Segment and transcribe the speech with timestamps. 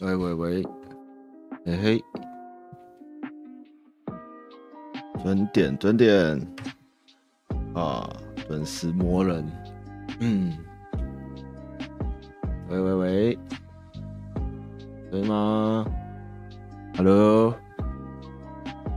[0.00, 0.62] 喂喂喂，
[1.64, 2.04] 嘿嘿，
[5.20, 6.40] 准点准点。
[7.74, 8.08] 啊，
[8.46, 9.44] 准时磨人，
[10.20, 10.56] 嗯，
[12.68, 13.38] 喂喂喂，
[15.10, 15.84] 可以吗
[16.96, 17.52] ？Hello，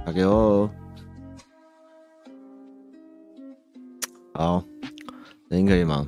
[0.06, 0.70] 打给我，
[4.34, 4.64] 好，
[5.50, 6.08] 声音可以吗？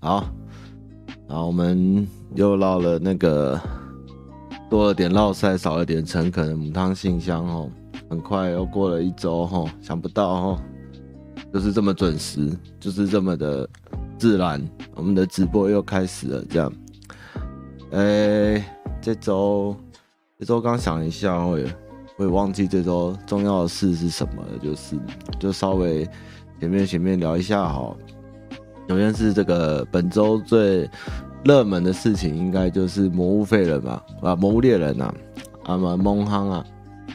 [0.00, 0.26] 好。
[1.32, 3.58] 好，我们又唠了那个
[4.68, 7.70] 多了点唠赛，少了点诚恳的母汤信箱哦。
[8.10, 10.60] 很快又过了一周哦，想不到哦，
[11.50, 13.66] 就是这么准时，就是这么的
[14.18, 14.62] 自然。
[14.94, 16.70] 我们的直播又开始了，这样。
[17.92, 18.62] 哎，
[19.00, 19.74] 这周
[20.38, 21.64] 这周刚想一下，我也
[22.18, 24.98] 我也忘记这周重要的事是什么了，就是
[25.40, 26.06] 就稍微
[26.60, 27.96] 前面前面聊一下哈。
[28.88, 30.88] 首先是这个本周最
[31.44, 35.14] 热门的事情，应该就是魔物废人吧，啊，魔物猎人呐，
[35.64, 36.66] 啊嘛，蒙夯啊，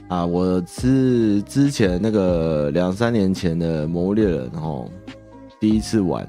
[0.07, 4.89] 啊，我是之前那个两三年前的魔物猎人吼，
[5.59, 6.27] 第一次玩，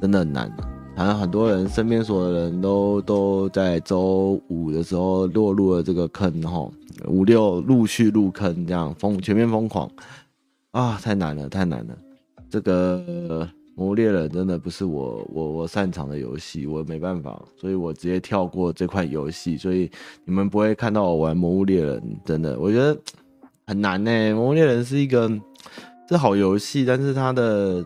[0.00, 0.50] 真的很难，
[0.96, 6.72] 好像很多人身边所有人都都在周五的时候落入了这个坑吼，
[7.08, 9.90] 五六陆续入坑这样疯全面疯狂，
[10.70, 11.94] 啊，太难了，太难了，
[12.48, 13.46] 这个。
[13.74, 19.90] 魔物猎人真的不是我我我擅长的游戏，我没办法，所以我直接跳过这块游戏，所以
[20.26, 22.02] 你们不会看到我玩魔物猎人。
[22.22, 22.94] 真的，我觉得
[23.66, 24.34] 很难呢。
[24.34, 25.26] 魔物猎人是一个
[26.06, 27.82] 是好游戏，但是它的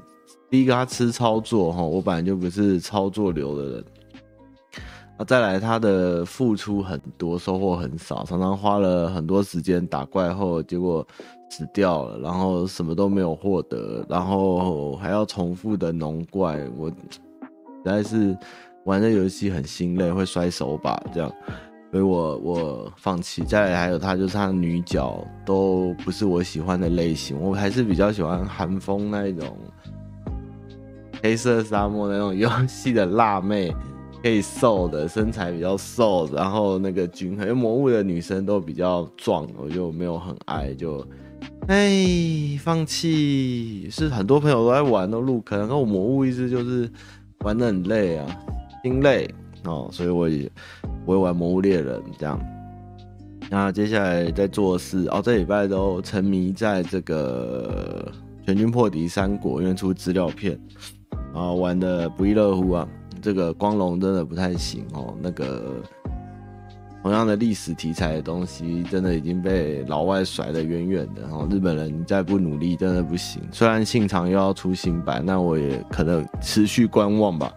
[0.51, 3.84] 第一个它吃操作哈，我本来就不是操作流的人。
[5.19, 11.06] 那再来，它的付出很多，收获很少，常常花了很多时间打怪后，结果。
[11.49, 16.95] 死掉了，然后什么都没有获得，然后还要重复的农怪，我实
[17.85, 18.37] 在是
[18.85, 21.33] 玩这游戏很心累，会摔手把这样，
[21.91, 23.43] 所以我我放弃。
[23.45, 29.56] 再来还有他就是他女角都不是我喜欢的类型，我还是比较喜欢韩风那一种
[31.23, 33.75] 黑色沙漠那种游戏的辣妹，
[34.21, 41.06] 可以瘦的身材比较瘦，然后那个均衡，因为魔物的女生都比较壮，我就没有很爱就。
[41.69, 45.59] 哎，放弃是很多朋友都在玩，都入坑。
[45.59, 46.88] 然后我魔物一直就是
[47.41, 48.25] 玩的很累啊，
[48.84, 49.28] 心累
[49.65, 50.49] 哦，所以我也
[51.05, 52.41] 我会玩魔物猎人这样。
[53.50, 58.12] 那接下来在做事哦，这礼拜都沉迷在这个
[58.44, 60.56] 全军破敌三国，因为出资料片，
[61.34, 62.88] 然后玩的不亦乐乎啊。
[63.21, 65.82] 这个光荣真的不太行哦，那个。
[67.06, 71.22] 同样的历史题材的东西，真的已经被老外甩得远远的。
[71.22, 73.41] 然后日本人再不努力，真的不行。
[73.53, 77.53] 虽然信长又要出新版，那我也可能持续观望吧。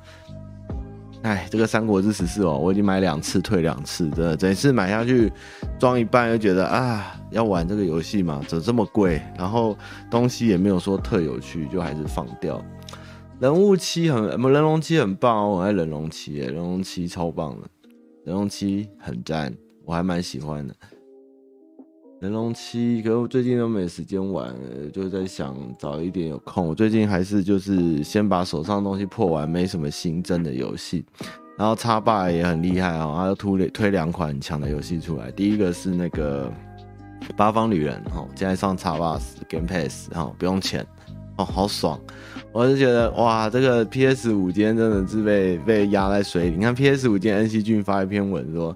[1.23, 5.33] 哎，这个《三国志十四》哦，我已经买两次，退两次，真的，整次买下去
[5.79, 9.19] 装一半，又觉得啊，要玩这个游戏嘛，怎么这么贵？
[9.35, 9.75] 然后
[10.11, 12.63] 东西也没有说特有趣，就还是放掉。
[13.39, 17.67] 人物七很，人龙七很棒哦，我爱人龙七，人龙七超棒的。
[18.29, 19.51] 人龙七很赞，
[19.83, 20.75] 我还蛮喜欢的。
[22.19, 24.53] 人龙七，可是我最近都没时间玩，
[24.93, 26.67] 就在想早一点有空。
[26.67, 31.03] 我最近还是就是先把手上的东西破完，没什么新增的游戏。
[31.57, 35.31] 然后叉霸也很厉害哦，他推推两款很强的游戏出来。
[35.31, 36.53] 第一个是那个
[37.35, 39.19] 八方旅人哦，现在上叉爸
[39.49, 40.85] Game Pass 哦，不用钱
[41.39, 41.97] 哦，好爽。
[42.51, 46.57] 我就觉得哇，这个 PS 五今天真的是被被压在水里。
[46.57, 48.75] 你看 PS 五今天恩熙俊发一篇文说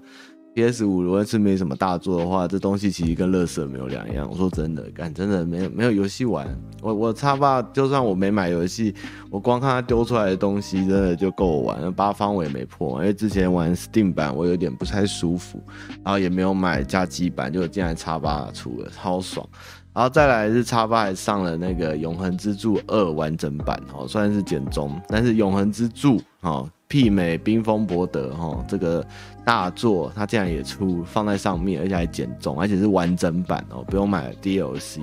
[0.54, 4.26] ，PS 五如果是没什么大作的话，这东西其实跟乐色没有两样。
[4.30, 6.46] 我说真的，干真的没有没有游戏玩。
[6.80, 8.94] 我我叉爸就算我没买游戏，
[9.28, 11.92] 我光看他丢出来的东西，真的就够我玩。
[11.92, 15.60] 八方我也没破，因为之前玩 Steam 版我有点不太舒服，
[16.04, 19.46] 然后也没有买加机版，就竟然叉爸出了，超爽。
[19.94, 29.06] 然后再来是叉爸还上了那个《永恒之柱二》完整版哦，虽然是简中，但是《永恒之柱》哦，媲美《冰封伯德》哈，这个
[29.44, 35.00] 大作它竟然也出放在上面，而且还简中，而且是完整版哦，不用买 DLC。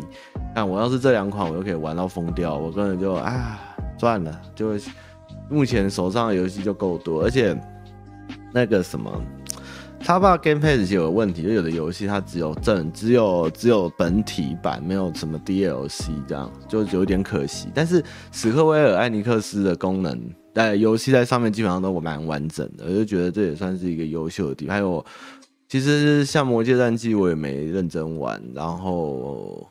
[0.54, 3.58] 但我要是这两款我就可以玩到疯掉，我根本就啊
[3.98, 4.74] 赚了，就
[5.50, 7.58] 目前手上的游戏就够多，而且
[8.52, 9.10] 那个什么。
[10.04, 17.70] 叉 box Game Pass 有个问题，就有的游戏它只有正，只有只有本体版，没有什么 DLC，这样就有点可惜。
[17.74, 20.20] 但是史克威尔艾尼克斯的功能，
[20.54, 24.76] 在游戏在上面基本上都蛮完整的，我就觉得这也算是一个优秀的地方。
[24.76, 25.06] 还有，
[25.70, 29.66] 其实像《魔界战记》我也没认真玩，然后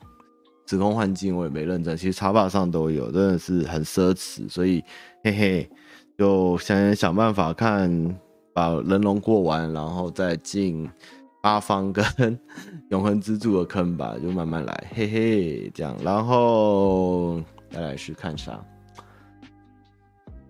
[0.71, 4.83] 《时空幻境》我也没认真，其实插板上都有，真的是很奢侈，所以
[5.23, 5.69] 嘿嘿，
[6.17, 8.17] 就想想办法看。
[8.53, 10.89] 把人龙过完，然后再进
[11.41, 12.05] 八方跟
[12.89, 15.95] 永恒之柱的坑吧，就慢慢来，嘿嘿，这样。
[16.03, 18.59] 然后再来是看啥？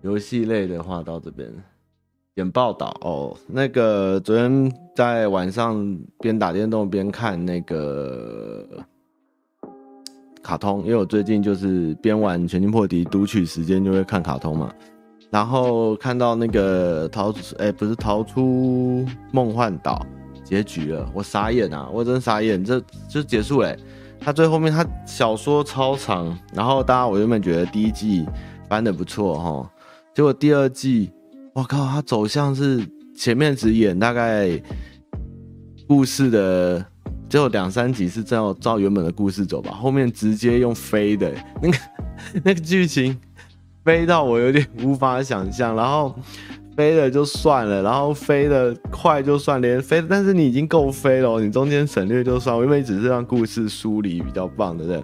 [0.02, 1.48] 游戏类的话到这边，
[2.34, 3.36] 点报道哦。
[3.46, 8.84] 那个昨天在晚上边打电动边看那个
[10.42, 14.74] 卡通，因为我最近就是边玩《全境破敌》读取时间就会看卡通嘛。
[15.32, 20.04] 然后看到那个逃出，哎，不是逃出梦幻岛
[20.44, 21.88] 结局了，我傻眼啊！
[21.90, 23.74] 我真傻眼，这就结束嘞。
[24.20, 28.26] 他最后面他小说超长，然后大家我原本觉得第一季
[28.68, 29.70] 翻的不错哈。
[30.14, 31.10] 结果第二季，
[31.54, 32.86] 我靠，他走向是
[33.16, 34.50] 前面只演大概
[35.88, 36.84] 故事的，
[37.30, 41.32] 只有两三集是照照原本的故事走吧，后面直接用飞的，
[41.62, 41.78] 那个
[42.44, 43.18] 那个剧情
[43.84, 46.14] 飞到我有点无法想象，然后
[46.76, 55.02] 飞了就算了，然后飞的快就算，连飞，但是你已经够飞了，你中间省略就算，因为只是让故事梳理比较棒，对不对？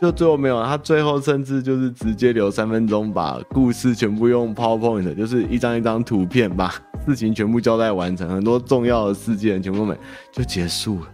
[0.00, 6.72] 就最后没有，他最后甚至就是直接留三分钟，把故事全部用 PowerPoint，就是一张一张图片把
[7.06, 9.94] 事情全部交代完成，很多重要的事件全部没
[10.32, 11.06] 就结束了。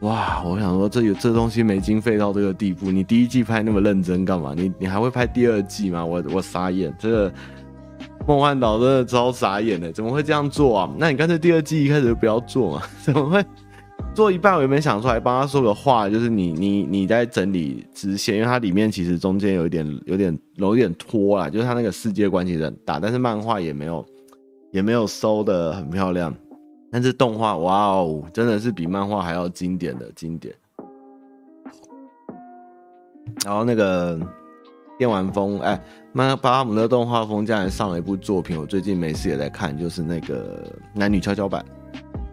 [0.00, 4.54] 哇，我想说这有这东西没经费到这个地步，你第一季拍那么认真干嘛？
[4.56, 6.04] 你你还会拍第二季吗？
[6.04, 7.32] 我我傻眼，这个
[8.26, 10.90] 梦幻岛真的超傻眼的，怎么会这样做啊？
[10.98, 12.82] 那你干脆第二季一开始就不要做嘛？
[13.02, 13.44] 怎么会？
[14.14, 16.08] 做一半，我也没想出来帮他说个话？
[16.08, 24.04] 就是你你你在整理直线，因为它里面其实中间有一点有点有点拖啦，就是它那个世界观其实很大，但是漫画也没有
[24.72, 26.34] 也没有收的很漂亮，
[26.90, 30.54] 但是动画哇哦，真的是比漫画还要经典的经典。
[33.44, 34.18] 然后那个
[34.98, 35.80] 电玩风，哎，
[36.12, 40.64] 曼巴哈姆特动画风竟然上了一部作品，我最近没事也在看，就是那个
[40.94, 41.64] 男女跷跷板，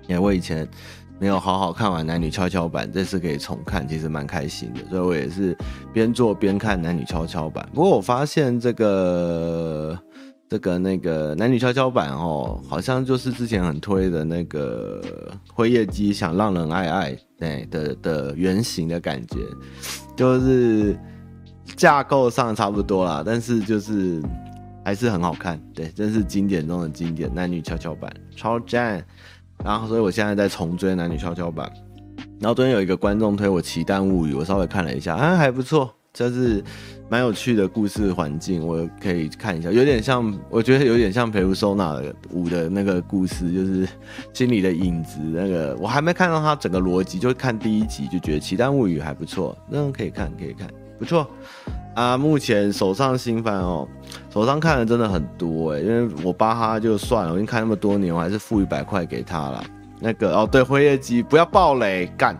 [0.07, 0.67] 因为我以前。
[1.17, 4.81] 没有好好看完男女跷跷板，这次可以重看，其实蛮开心的。
[4.89, 5.57] 所以我也是
[5.93, 7.65] 边做边看男女跷跷板。
[7.73, 9.97] 不过我发现这个
[10.49, 15.01] 这个那个男女跷跷板哦，好像就是之前很推的那个
[15.53, 19.39] 辉夜姬想让人爱爱对的的原型的感觉，
[20.15, 20.97] 就是
[21.75, 24.21] 架构上差不多啦，但是就是
[24.83, 25.59] 还是很好看。
[25.73, 29.03] 对，真是经典中的经典，男女跷跷板超赞。
[29.63, 31.71] 然后，所以我现在在重追男女跷跷板。
[32.39, 36.61] 然后昨天有一个观众推我《奇蛋物语》，我稍微看了一下，啊，还不错，就是
[37.07, 39.71] 蛮有趣的故事环境，我可以看一下。
[39.71, 43.87] 有点像，我觉得有点像《Persona 5》的那个故事，就是
[44.33, 45.19] 心里的影子。
[45.21, 50.67] 那个我还没看到它整个逻辑，就看第一集就觉得《奇蛋物语》还不错，那可以看，可以看，
[50.97, 51.27] 不错。
[51.93, 53.87] 啊，目前手上新番哦，
[54.29, 59.63] 手上看的真的很多哎，因为我巴哈就算了，我已经看那么多年，我还是付一百块给他了。
[59.99, 62.37] 那个哦，对，辉夜姬不要爆雷干。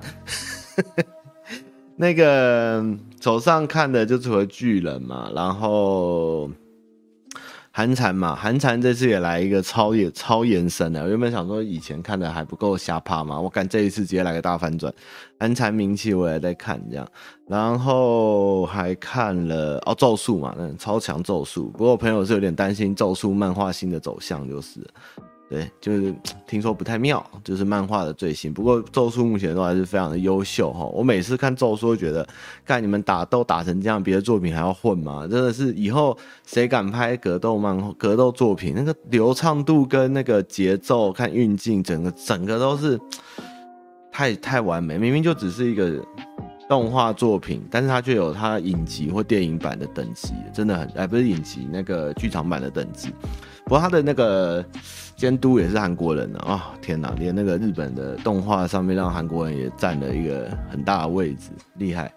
[1.98, 2.86] 那个
[3.22, 6.50] 手上看的就除了巨人嘛，然后。
[7.78, 11.04] 寒蝉嘛，寒蝉这次也来一个超也超延伸的。
[11.04, 14.94] 我原本想说以前看的还不够瞎趴嘛，我感这一次直接来个大反转。
[15.38, 17.06] 寒蝉名气我也在看这样，
[17.50, 21.66] 然后还看了哦咒术嘛，那超强咒术。
[21.72, 24.80] 不过我朋友是有点担心咒术漫画新的走向，就是。
[25.48, 26.12] 对，就是
[26.48, 28.52] 听说不太妙，就是漫画的最新。
[28.52, 30.86] 不过咒术目前都还是非常的优秀哈。
[30.86, 32.28] 我每次看咒术，都觉得，
[32.66, 35.28] 看你们打斗打成这样，别的作品还要混吗？
[35.28, 43.00] 真的是以后谁敢拍格斗漫画、格斗作品，那个流畅度跟那个节奏、看运镜，整个整个都是
[44.12, 44.98] 太太完美。
[44.98, 46.04] 明明就只是一个
[46.68, 53.14] 动画作品，但是它却有它影集或电影版的等级，真的很哎，不是影集，那个剧场版的等级。
[53.64, 54.66] 不过它的那个。
[55.16, 56.62] 监督也是韩国人啊、哦！
[56.82, 62.12] 天哪，连那个日本的动画上面让韩国人也占了一个很大的位置，厉害。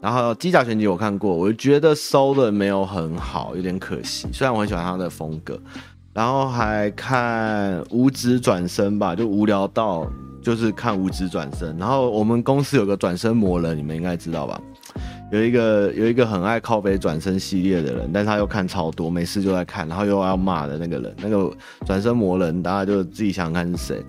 [0.00, 4.28] 然后《机甲全集》我看过，我觉得收的没有很好，有点可惜。
[4.32, 5.58] 虽然我很喜欢他的风格，
[6.12, 10.06] 然后还看《无职转生》吧，就无聊到
[10.42, 11.74] 就是看《无职转生》。
[11.80, 14.60] 然后我们公司有个转生魔人，你们应该知道吧？
[15.34, 21.52] 有一个有一个很爱靠背转身系列的人，但是他又看超多，没事就在看，然后又要骂的那个人，那个
[21.84, 24.00] 转身魔人，大家就自己想想看是谁。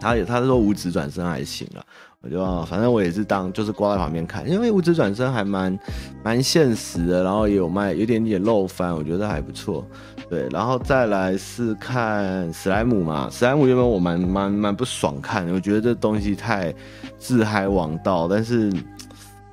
[0.00, 1.82] 他也他说五指转身还行啊，
[2.20, 5.76] 我就反正我也是当就是挂在旁边看，因为五指转身还蛮
[6.22, 9.84] 蛮现实的，然后也有卖有点点漏番，我觉得还不错。
[10.30, 16.72] 对，然后再来是看史莱姆嘛，史莱姆原本我蛮蛮蛮不爽看，我觉得这东西太
[17.18, 18.72] 自嗨王道，但是。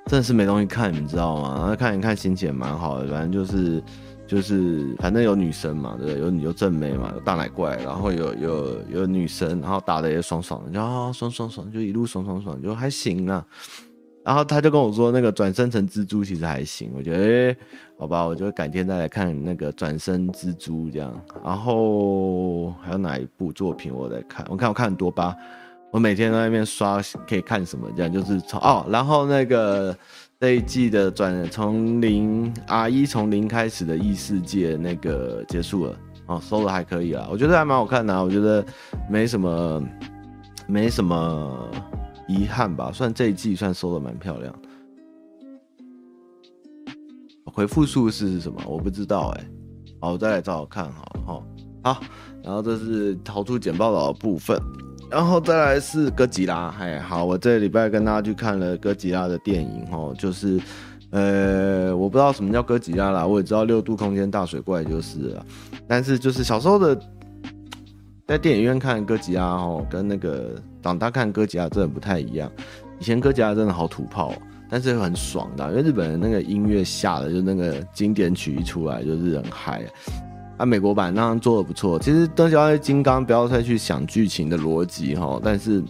[0.09, 1.55] 真的是没东西看，你知道吗？
[1.59, 3.83] 然后看一看心情也蛮好的，反正就是
[4.25, 6.19] 就是反正有女生嘛，对不对？
[6.19, 13.45] 有有正妹嘛，有大奶怪，然后有有有女生，然后打的也爽爽的，就啊爽爽爽，就一路爽爽爽，就还行啊。
[14.25, 17.57] 然后他就跟我说，那个转生成蜘蛛其实还行，我觉得，哎，
[17.99, 21.13] 好吧，我就改天再来看那个转生蜘蛛这样。
[21.45, 24.43] 然后还有哪一部作品我在看？
[24.49, 25.35] 我看我看很多吧，
[25.91, 27.89] 我每天在那边刷，可以看什么？
[27.95, 29.95] 这样就是从哦，然后那个
[30.39, 35.95] 这一季的转从零 R1 从零开始的异世界那个结束了，
[36.27, 38.65] 哦，收的还可以啊，我觉得还蛮好看的啊，我觉得
[39.09, 39.83] 没什么，
[40.67, 41.69] 没什么。
[42.31, 44.53] 遗憾吧，算这一季算收的蛮漂亮。
[47.43, 48.61] 回复数是什么？
[48.67, 49.49] 我不知道哎、
[49.99, 51.43] 好，我再来找找看好了哈。
[51.83, 52.03] 好，
[52.43, 54.61] 然后这是逃出简报的部分，
[55.09, 56.73] 然后再来是哥吉拉。
[56.79, 60.59] 哎，好，我这礼拜跟大家去看了哥吉拉的电影哦，就是
[61.11, 65.45] 呃，我不知道什么叫哥吉拉啦，我也知道六度空间大水怪就是了，
[65.87, 66.99] 但是就是小时候的。
[68.27, 72.47] 在电影院看哥吉拉哦，跟那个长大看哥吉拉真的不太一样。
[72.99, 74.31] 以前哥吉拉真的好土炮，
[74.69, 79.83] 但是很爽的，因为日本人那个音乐下的就那个经典曲一出来就是很嗨。
[80.59, 81.97] 啊美国版那样做的不错。
[81.97, 85.81] 其实哥吉拉金刚不要再去想剧情的逻辑哈，但是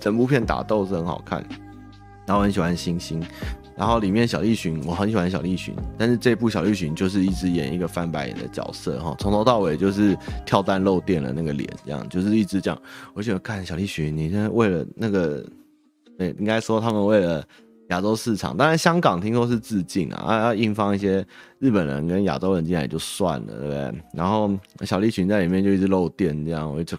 [0.00, 1.44] 整部片打斗是很好看，
[2.26, 3.22] 然后很喜欢星星。
[3.76, 12.82] 然后里面小栗旬，我很喜欢小栗旬，但是这部小栗旬就是一直演一个翻白眼的角色哈，从头到尾就是跳弹漏电的那个脸，这样就是一直这样。
[13.14, 15.44] 我觉得看小栗旬，你现在为了那个，
[16.18, 17.44] 对，应该说他们为了
[17.88, 21.24] 亚洲市场，当然香港听说是致敬啊，啊要硬放一些
[21.58, 24.02] 日本人跟亚洲人进来就算了，对不对？
[24.12, 24.50] 然后
[24.82, 26.96] 小栗群在里面就一直漏电，这样我就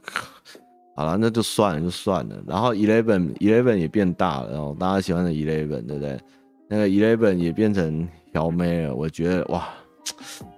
[0.95, 2.35] 好了，那就算了就算了。
[2.45, 6.19] 然后 Eleven Eleven 也变大了，然后大家喜欢的 Eleven，对不对？
[6.67, 9.69] 那个 Eleven 也变成小妹了，我觉得哇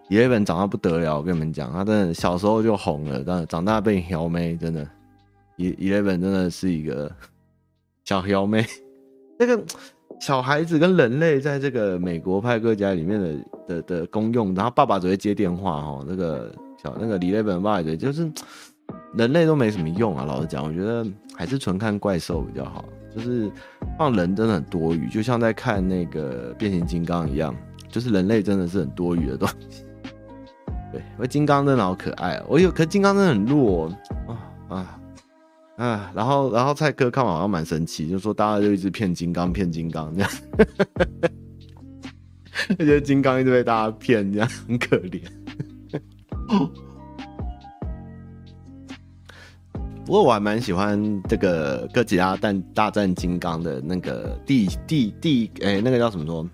[0.10, 4.88] ，Eleven 长得不得了，我跟你们讲，他真的小时候就红了，但长大变小妹，真的
[5.58, 7.12] ，Eleven 真的是一个
[8.06, 8.66] 小小妹。
[9.38, 9.64] 那个
[10.22, 13.36] 小孩子跟人类在这个美国派哥吉拉里面的
[13.68, 18.32] 的的功用，然后爸爸只会接电话哦，那个小那个 Eleven 爸爸的就是
[19.16, 21.04] 人类都没什么用啊，老实讲，我觉得
[21.36, 22.86] 还是纯看怪兽比较好。
[23.13, 23.51] 就是
[23.98, 27.54] 放人真的很多余，就像在看那个变形金刚一样，
[27.90, 29.84] 就是人类真的是很多余的东西。
[30.94, 33.92] 对，因为金刚真的好可爱，我有，可金刚真的很弱
[34.28, 34.38] 啊
[34.70, 35.00] 啊
[35.82, 36.12] 啊！
[36.14, 40.30] 然后然后蔡哥看完好像蛮生气，就说大家就一直骗金刚骗金刚这样，
[42.78, 45.20] 我觉得金刚一直被大家骗，这样很可怜。
[50.06, 56.48] 不过我还蛮喜欢这个哥吉拉但大战金刚的那个地地地哎、那个叫什么说？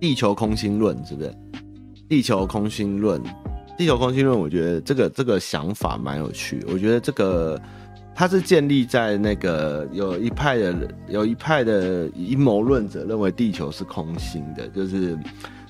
[0.00, 1.34] 地球空心论是不是？
[2.08, 3.20] 地球空心论，
[3.76, 6.64] 地球空心论，我觉得这个这个想法蛮有趣。
[6.68, 7.60] 我觉得这个
[8.18, 10.74] 它是建立在那个有一派的
[11.06, 15.18] 有一派的阴谋论者认为地球是空心的，就是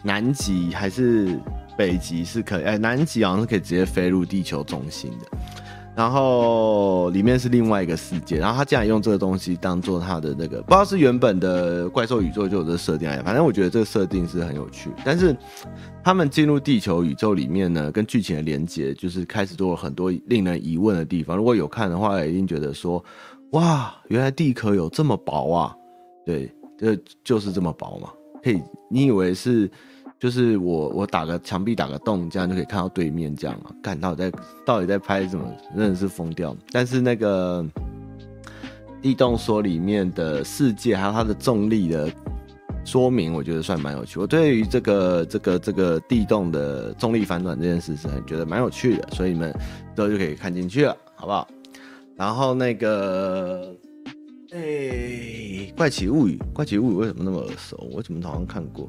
[0.05, 1.37] 南极还是
[1.77, 5.39] 北极是可以哎、南极好像是可以直接飞入地球中心的。
[5.97, 14.91] 然后里面是另外一个世界，然后他竟然用这个东西当做他的那个，不知道是原本的怪兽宇宙就有这设定，反正我觉得这个设定是很有趣。
[15.03, 15.35] 但是
[16.07, 21.37] 他们进入地球宇宙里面呢，跟剧情的连接就是开始多了很多令人疑问的地方。
[21.37, 23.05] 如果有看的话，一定觉得说，
[23.51, 25.75] 哇，原来地壳有这么薄啊！
[26.25, 26.49] 对，
[26.79, 28.09] 就就是这么薄嘛。
[28.45, 29.69] 嘿，你以为是？
[30.21, 33.73] 就是我我打个墙壁打个洞，这样就可以看到对面这样嘛？
[33.83, 35.45] 看到底在到底在拍什么？
[35.77, 36.57] 真的是疯掉。
[36.71, 37.67] 但是那个
[39.03, 42.09] 地动说里面的世界还有它的重力的
[42.87, 44.19] 说明，我觉得算蛮有趣。
[44.21, 49.53] 我对于这个这个这个地动的重力反转这件事是觉得蛮有趣的，所以你们
[49.97, 51.47] 之后就可以看进去了，好不好？
[52.17, 53.75] 然后那个
[54.53, 57.77] 哎、怪奇物语，怪奇物语为什么那么耳熟？
[57.93, 58.89] 我怎么好像看过？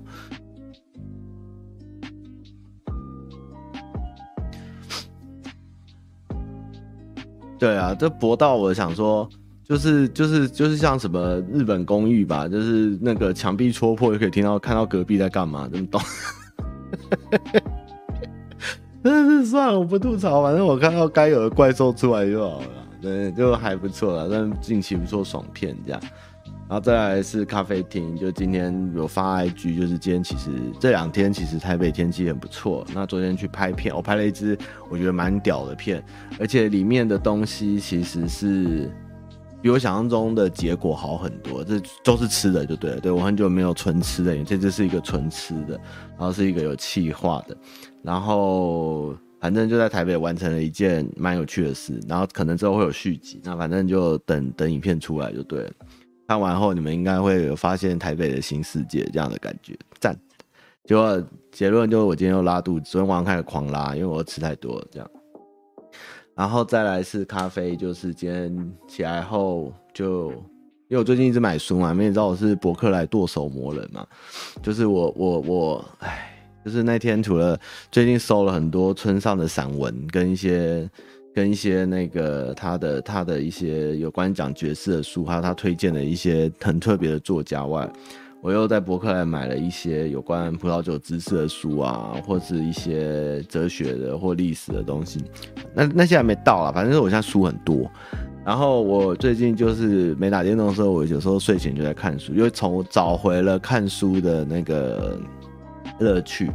[7.60, 9.28] 对啊，这博到我想说，
[9.68, 16.02] 就是就是就是像什么日本公寓吧，就是那个墙壁戳破就可以听到看到隔壁在干嘛，这么懂？
[19.04, 22.68] 真是算了，我不吐槽，反正我看到该有的怪兽出来就好了，
[23.02, 26.02] 对，就还不错了，但近期不错，爽片这样。
[26.70, 32.86] 然后再来是咖啡厅，就今天有发 IG，就是今天其实这两天其实台北天气很不错。
[32.94, 34.58] 那昨天去拍片，我拍了一支
[34.90, 36.04] 我觉得蛮屌的片，
[36.38, 38.92] 而且里面的东西其实是
[39.62, 41.64] 比我想象中的结果好很多。
[41.64, 45.80] 这都是吃的就对了，对，我很久没有纯吃的，因为这是一个纯吃的，
[46.18, 47.58] 然后是一个有气化的。
[48.04, 55.72] 然后反正就在台北完成了一件蛮有趣的事，然后可能之后会有续集，那反正就等等影片出来就对了。
[56.28, 60.18] 看完后你们应该会有发现台北的新世界这样的感觉，赞。
[60.84, 61.22] 结果
[61.52, 65.10] 结论就是我今天又拉肚子，昨天晚上开始狂拉，因为我吃太多了这样。
[66.38, 70.30] 然后再来是咖啡，就是今天起来后就，
[70.88, 74.06] 因为我最近一直买书嘛，你也知道我是博客来剁手魔人嘛，
[74.62, 77.60] 就是我我我，哎，就是那天除了
[77.92, 80.88] 最近收了很多村上的散文，跟一些
[81.34, 87.92] 跟一些那个他的他的一些有关讲爵士的书，还有他推荐的一些很特别的作家外。
[88.42, 95.24] 我又在博客来买了一些有关葡萄酒知识的书啊，或是一些哲学的或历史的东西。
[95.74, 97.90] 那那些还没到啊，反正我现在书很多。
[98.46, 105.20] 然后我最近就是没打电动的时候，我有时候睡前就在看书，因为从找回了看书的那个
[106.00, 106.50] 乐趣。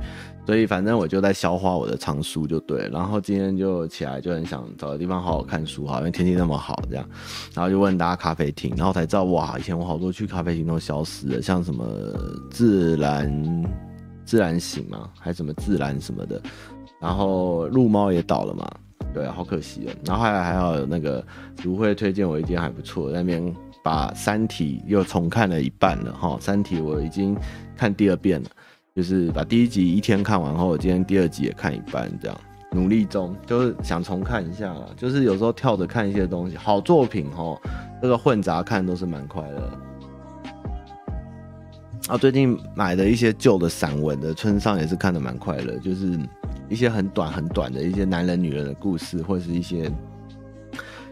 [0.44, 7.08] 所以反正我就在消化我的藏书就对，然后今天就起来就很想找个地方好好看书哈，因为天气那么好这样，
[7.54, 11.86] 然后就问大家咖啡厅，然后才知道哇，以前我好多去咖啡厅都消失了，像什么
[12.50, 13.64] 自然
[14.24, 16.42] 自然醒嘛，还什么自然什么的，
[17.00, 18.68] 然后鹿猫也倒了嘛，
[19.14, 19.92] 对，好可惜了。
[20.04, 21.24] 然后还还好有那个
[21.62, 27.36] 如慧推荐我一间还不错，那边把三体又重看了一半了哈，三体我已经
[27.76, 28.48] 看第二遍了。
[28.94, 32.38] 就是把第一集一天看完后，今天第二集也看一半，这样
[32.72, 34.82] 努力中，就是想重看一下啦。
[34.98, 37.58] 就是有时候跳着看一些东西，好作品哦，
[38.02, 39.78] 这个混杂看都是蛮快乐。
[42.08, 46.18] 啊，最近买的一些旧的散文的村上也是看的蛮快乐，就是
[46.68, 49.90] 一些很短很短的一些男人女人的故事，或者是一些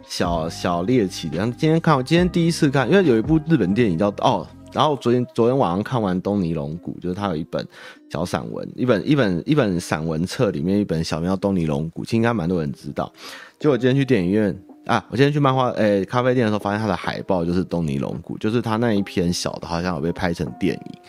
[0.06, 1.38] 小小猎奇的。
[1.38, 4.46] 像今天看，我今天第一次看，因为有一部日本电影叫哦。
[4.72, 7.66] 然后昨天昨天晚上看完东尼龙骨，就是他有一本
[8.10, 13.12] 小散文，一本一本一本散文册里面一本小名叫东尼龙骨，其实应该蛮多人知道。
[13.58, 14.56] 就我今天去电影院
[14.86, 21.00] 啊，我今天去漫画诶、咖啡店的时候，发现他的海报就是东尼龙骨，就是他那一篇小的，好像有被拍成电影。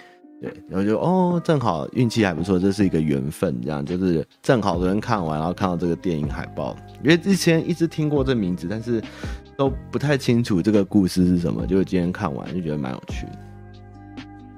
[0.41, 8.99] 对，然后就哦，正好运气还不错，这是一个缘分，这样就是正好昨天看完，然后看到这个电影海报，因为之前一直听过这名字，但是
[9.55, 13.50] 都不太清楚这个故事是什么，就今天看完就觉得蛮有趣的。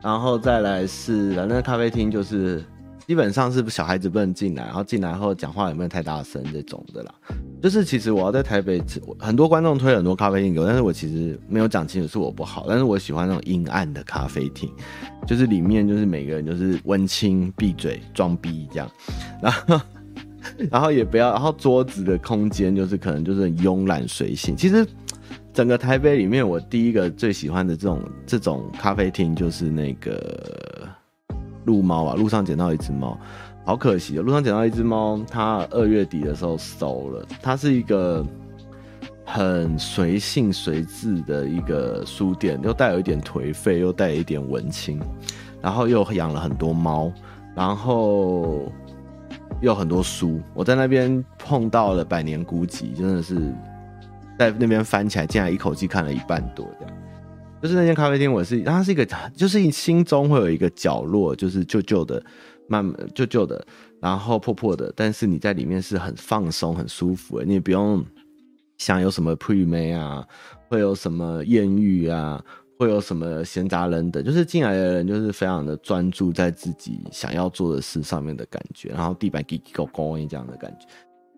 [0.04, 2.62] 然后再来是，反正咖啡厅就是
[3.08, 7.14] 基本上是小孩子不能进来，然后进来后讲话有没有太大声这种的啦。
[7.62, 8.84] 就是其实我要在台北，
[9.18, 14.70] 很多观众推很多咖啡厅给我，但是我其实没有讲清楚是我不好，但是我喜欢那种阴暗的咖啡厅，
[15.26, 18.92] 就是里面就是每个人就是温青闭嘴装逼这样，
[19.42, 19.82] 然后
[20.70, 24.86] 然后也不要，然后桌子的空间就是可能就是慵懒随性，其实。
[25.54, 30.90] 整个台北里面，我第一个最喜欢的这种这种咖啡厅就是那个
[31.64, 33.16] 鹿猫啊，路上捡到一只猫，
[33.64, 37.24] 好可惜哦，路上捡到一只猫，它二月底的时候收了。
[37.40, 38.26] 它是一个
[39.24, 45.00] 很随性随智的一个书店，又带有一点颓废，又带一点文青，
[45.62, 47.12] 然后又养了很多猫，
[47.54, 48.72] 然后
[49.62, 50.42] 又很多书。
[50.56, 53.54] 我在那边碰到了《百年孤寂》，真的是。
[54.38, 56.98] 在那边翻起来，竟然一口气看了一半多，这样。
[57.62, 62.22] 就是那间咖啡厅，我是它是一个，就是心中会有一个角落，就是旧旧的、
[62.68, 63.66] 慢旧旧的，
[64.02, 68.04] 然后破破的，但是你在里面是很放松、很舒服的，你也不用
[68.78, 70.28] 想有什么 pre 妹啊，
[70.68, 72.44] 会有什么艳遇啊，
[72.78, 80.86] 会有什么闲杂人等，就是进来的人就是非常的专注在自己想要做的事上面的感觉，然后地板给给勾一这样的感觉。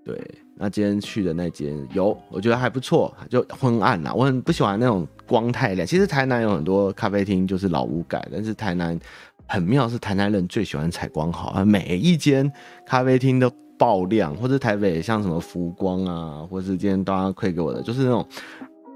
[0.05, 0.15] 对，
[0.55, 4.13] 那今天去的那间有，我觉得还不错，就昏暗呐。
[4.15, 5.85] 我很不喜欢那种光太亮。
[5.85, 8.99] 其实台南有很多咖啡厅就是老屋改，但是台南
[9.47, 12.49] 很妙，是台南人最喜欢采光好啊，每一间
[12.85, 18.23] 咖啡厅都爆亮，或者台北像什么浮光啊，或是今天大家馈给我的，就是那种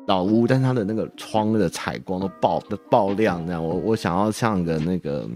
[0.05, 5.27] 老屋，但是它的那个窗的采光都爆都爆亮，这样我我想要像个那个。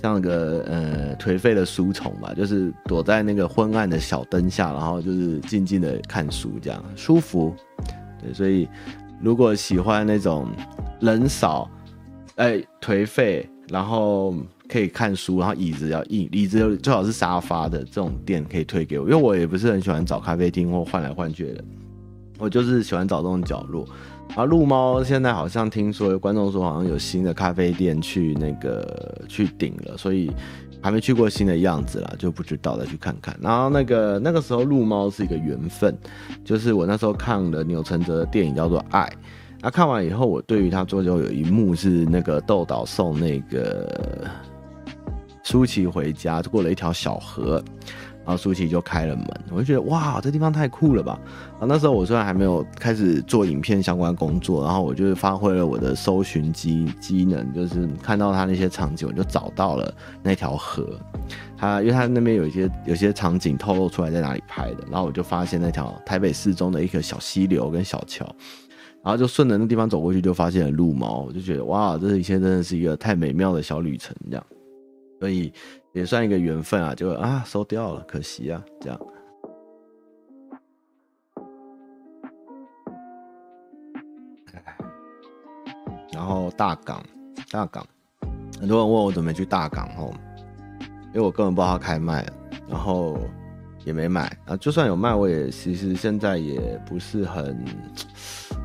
[0.00, 7.54] 像个呃颓废的书虫吧，就是躲在那个昏暗的小灯下，然后就是静静的看书，这样舒服。
[8.22, 8.68] 对，所以
[9.20, 10.48] 如果喜欢那种
[11.00, 11.68] 人少，
[12.36, 14.34] 哎、欸、颓废，然后
[14.68, 21.64] 可以看书，然后椅子要硬，椅子最好是沙发的这种店，可以推给我，因为我也不是很喜欢找咖啡厅或换来换去的，
[22.38, 23.84] 我就是喜欢找这种角落。
[24.36, 30.30] 啊，鹿猫现在好像听说观众说好像有新的咖啡店去那个去顶了，所以
[30.80, 33.36] 还没去过新的样子啦，就不知道再去看看。
[33.40, 35.96] 然后那个那个时候鹿猫是一个缘分，
[36.44, 39.02] 就是我那时候看了钮承泽的电影叫做《爱》，
[39.60, 44.24] 那看完以后，我对于他最后有一幕是那个豆岛送那个
[45.42, 47.60] 舒淇回家，过了一条小河。
[48.28, 51.18] 然后舒淇就开了门，我就觉得哇，这地方太酷了吧！
[51.52, 59.90] 然后那时候我虽然还没有开始做影片相关工作，然后我就发挥了我的搜寻机机能，就是看到他那些场景，我就找到了
[60.22, 60.86] 那条河。
[61.56, 68.26] 他因为他那边有一些有些场景透露出来在哪里拍的，然后我就发现那条台北市中的一个小溪流跟小桥，
[69.02, 74.46] 然后就顺着那地方走过去，就发现了鹿猫，我就觉得哇，这一切真的是一个太美妙的小旅程，这样，
[75.18, 75.50] 所以。
[75.98, 78.96] 也算一个缘分啊，就啊收掉了，可惜啊，这样。
[86.12, 87.04] 然后大港，
[87.50, 87.84] 大港，
[88.60, 90.14] 很多人问我准备去大港哦，
[91.08, 92.24] 因为我根本不知道他开卖，
[92.68, 93.18] 然后
[93.84, 94.56] 也没买啊。
[94.56, 97.64] 就算有卖，我也其实现在也不是很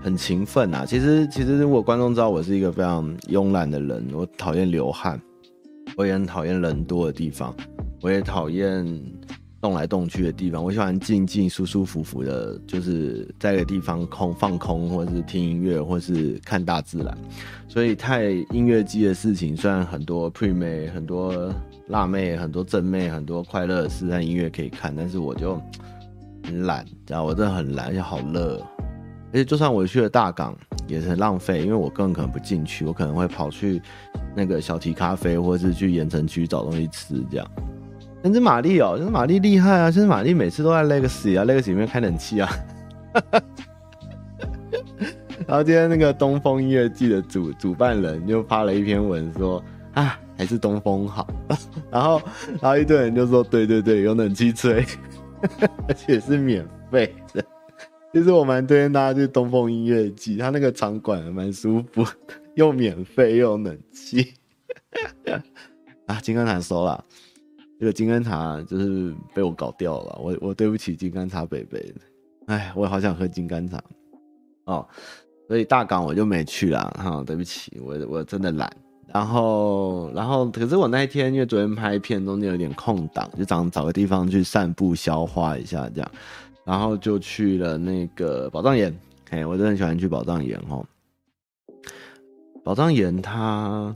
[0.03, 0.85] 很勤奋啊。
[0.85, 5.19] 其实其实如果观众知道我是一个非常慵懒的人，我讨厌流汗。
[5.95, 7.55] 我也很讨厌人多的地方，
[8.01, 8.85] 我也讨厌
[9.61, 10.63] 动来动去的地方。
[10.63, 17.17] 我喜欢静静、舒舒服服的，就是在一个地方空放空，或是听音乐，或是看大自然。
[17.67, 21.53] 所以太音乐祭的事情，虽然很多 pre 妹、很多
[21.87, 25.61] 辣妹、很多正妹、很多快乐的事，但音乐可以看，但是我就
[26.43, 28.59] 很懒，然后我真的很懒，而且好热。
[29.33, 30.55] 而且就算我去了大港，
[30.87, 33.81] 也是很浪费，因为我根本可能不进去，我可能会跑去
[34.35, 37.47] 那个小提咖啡，或者是去盐城区找东西吃这样。
[38.21, 42.49] 但是玛丽哦，就是玛丽厉害啊，就是玛丽每次都在 Legacy 啊，Legacy 里面开冷气啊。
[45.47, 49.61] 然后今天那个东风音乐季的主主办人就发了一篇文说
[49.93, 51.27] 啊，还是东风好。
[51.91, 52.21] 然后
[52.61, 54.85] 然后一堆人就说对对对，有冷气吹，
[55.89, 57.43] 而且是免费的。
[58.13, 62.05] 其实我蛮推荐大家去东风音乐季，他那个场馆蛮舒服，
[62.53, 64.33] 又免费又有冷气。
[66.05, 67.03] 啊，金刚塔收了，
[67.79, 71.91] 这个金刚塔就是被我搞掉了，我我对不起金刚塔北北。
[72.45, 73.81] 哎，我也好想喝金刚塔
[74.65, 74.87] 哦，
[75.47, 78.71] 所以大港我就没去了哈，对不起，我我真的懒。
[79.11, 86.11] 然后然后可是我那一天因为昨天拍片，中间有点空档，就想找个地方去散步消化一下这样。
[86.65, 88.93] 然后就去了那个宝藏岩，
[89.29, 90.85] 哎，我真的很喜欢去宝藏岩哦。
[92.63, 93.93] 宝藏岩它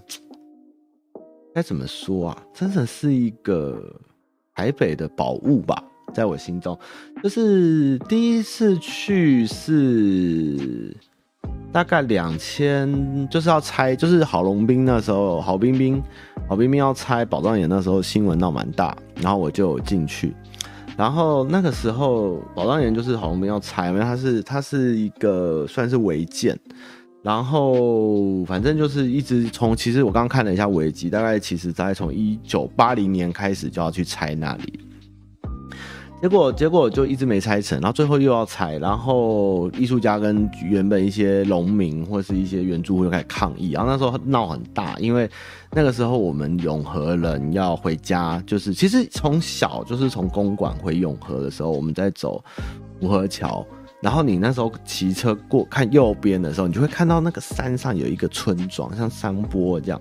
[1.56, 2.44] 该怎么说啊？
[2.54, 3.96] 真的是一个
[4.54, 5.82] 台北的宝物吧，
[6.14, 6.78] 在我心中。
[7.24, 10.94] 就是第一次去是
[11.72, 16.04] 大概两千，就是要拆，就是郝龙斌那时候，郝彬彬，
[16.50, 20.36] 郝彬彬要拆宝藏岩那时候新闻闹蛮大，然后我就进去。
[20.98, 26.58] 然后那个时候，保障员就是好像我们要拆，因为它是它是一个算是违建，
[27.22, 34.80] 然后反正就是一直从，其实我刚刚看了一下维基，大概其实大概从一九八零年开始就要去拆那里。
[36.20, 45.30] 结果结果就一直没拆成，然后最后又要拆，然后艺术家跟原本一些农民或是一些原住户又开始抗议，然后那时候闹很大，因为
[45.72, 52.44] 那个时候我们永和人要回家，就是其实从小就是从公馆回永和的时候，我们在走
[53.00, 53.64] 五河桥。
[54.00, 60.00] 然后你那时候骑车过看右边的时候，你就会看到那个山上有一个村庄，像山坡这样，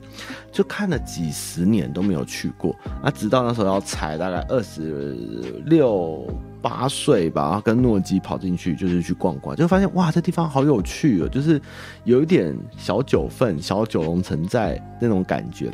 [0.52, 2.76] 就看了几十年都没有去过。
[3.02, 5.16] 那直到那时候要拆，大概二十
[5.64, 6.26] 六
[6.60, 11.60] 八岁吧，然后跟诺基跑进去，就是去逛逛，就发现哇，这地方好有趣哦，就是
[12.04, 15.70] 有一点小九份、小九龙城寨那种感觉。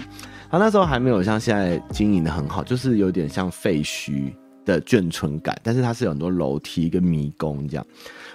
[0.49, 4.33] 他那时候还没有像现在经营得很好，就是有点像废墟。
[4.65, 7.87] 的眷村感，但是它是有很多楼梯跟迷宫这样。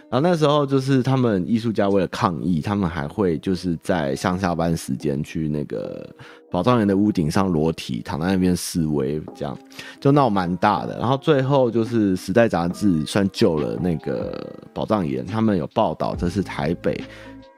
[0.09, 6.09] 然后那时候就是他们艺术家为了抗议，他们还会就是在上下班时间去那个
[6.49, 9.57] 宝藏岩的屋顶上裸体躺在那边示威，这样
[9.99, 10.97] 就闹蛮大的。
[10.97, 16.97] 然后最后就是时代杂志算救了那个宝藏岩，他们有报道这是台北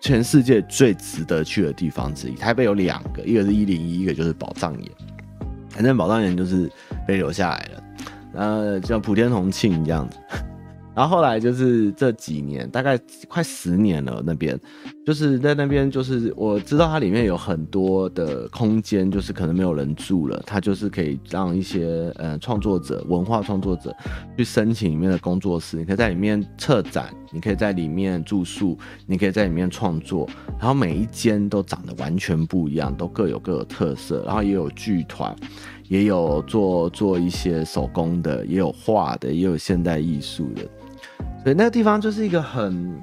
[0.02, 2.34] 全世界最值得去的地方之一。
[2.34, 4.92] 台北有两个，一个是一零一，一个就是宝藏岩。
[5.70, 6.68] 反正宝藏岩就是
[7.08, 7.84] 被留下来了。
[8.34, 10.18] 呃，像普天同庆这样子，
[10.96, 14.60] 然后后来就是这几年，大概快十年了，那边
[15.06, 23.96] 就是在那边，就是我知道它里面有很多的空间，就是可能没有人住了，它就是可以让一些呃创作者、文化创作者
[24.38, 35.36] 去申请里面的工作室，你可以在里面策展，你可以在里面住宿，你可以在里面创作，然后每一间都长得完全不一样，都各有各的特色，然后也有剧团。
[35.90, 40.62] 也有做做一些手工的，也有画的，也有现代艺术的，
[41.44, 42.96] 所以那个地方就是一个很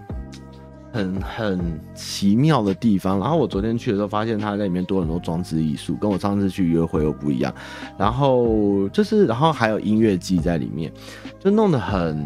[0.93, 3.19] 很很奇妙的地方。
[3.19, 7.53] 然后我昨天去的时候，发现它在里面多很多装置艺术，跟我上次去约会又不一样。
[7.99, 10.91] 然后就是，然后还有音乐季在里面，
[11.41, 12.25] 就弄得很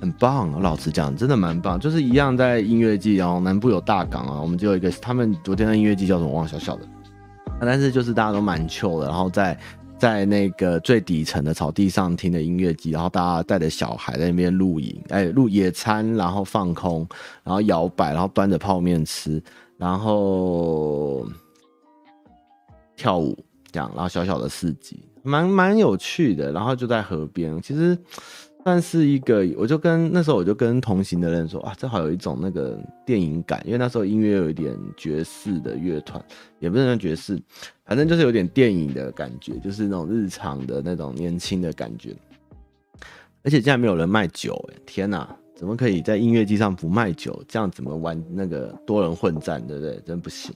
[0.00, 0.62] 很棒。
[0.62, 1.78] 老实讲，真的蛮棒。
[1.78, 6.30] 就是一样在音乐季，然后南部有大港啊，我们就有一个，他们昨天的音乐季叫什么？
[6.30, 6.82] 忘，小小的。
[7.60, 9.58] 但是就是大家都蛮糗的，然后在。
[9.98, 17.08] 在那个最底层的草地上听的音乐季，然后大家带着小孩在那边露营，哎，露野餐，然后放空，
[17.42, 19.42] 然后摇摆，然后端着泡面吃，
[19.78, 21.26] 然后
[22.94, 23.34] 跳舞，
[23.72, 26.52] 这样，然后小小的市集，蛮蛮有趣的。
[26.52, 27.96] 然后就在河边，其实。
[28.66, 36.20] 算是一个，我就跟那时候我就跟同行的人说啊，正好有一种那个电影感，因为那时候音乐有一点爵士的乐团，
[36.58, 37.40] 也不是那爵士，
[37.84, 42.12] 反正就是有点电影的感觉，就是那种日常的那种年轻的感觉。
[43.44, 47.40] 而且竟然没有人卖酒，哎，天哪，怎么可以在音乐季上不卖酒？
[47.46, 50.02] 这样怎么玩那个多人混战，对不对？
[50.04, 50.52] 真不行。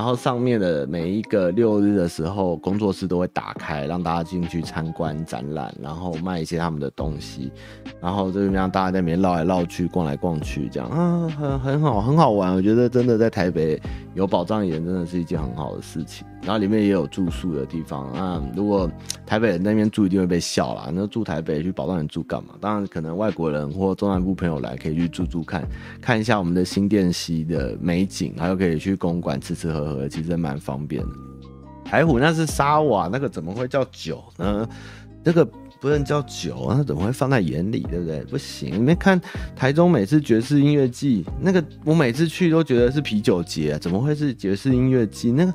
[0.00, 7.52] 然后上面的每一个六日的时候，工作室都会打开，让大家进去参观展览，然后卖一些他们的东西，
[8.00, 12.54] 然后就让大家在里面绕来绕去、逛来逛去，这样啊，很很好，很好玩。
[12.54, 13.78] 我觉得真的在台北
[14.14, 16.26] 有宝藏岩，真的是一件很好的事情。
[16.42, 18.42] 然后里面也有住宿的地方啊。
[18.56, 18.90] 如果
[19.26, 20.90] 台北人那边住，一定会被笑啦。
[20.92, 22.54] 那住台北去宝藏岩住干嘛？
[22.60, 25.68] 当然，可能外国人或中南部朋友来可以去住住看，
[26.00, 31.08] 看一下我们的新店溪的美景，还有可以去公馆吃吃喝喝，其实蛮方便的。
[31.84, 34.68] 台虎那是沙瓦，那个怎么会叫酒呢？
[35.22, 35.46] 这个
[35.80, 37.80] 不能叫酒，那怎么会放在眼里？
[37.90, 38.24] 对不对？
[38.24, 38.72] 不行。
[38.72, 39.20] 你们看
[39.54, 45.30] 台中每次爵士音乐季，那个我每次去都觉得是啤酒节，怎么会是爵士音乐季？
[45.30, 45.54] 那个。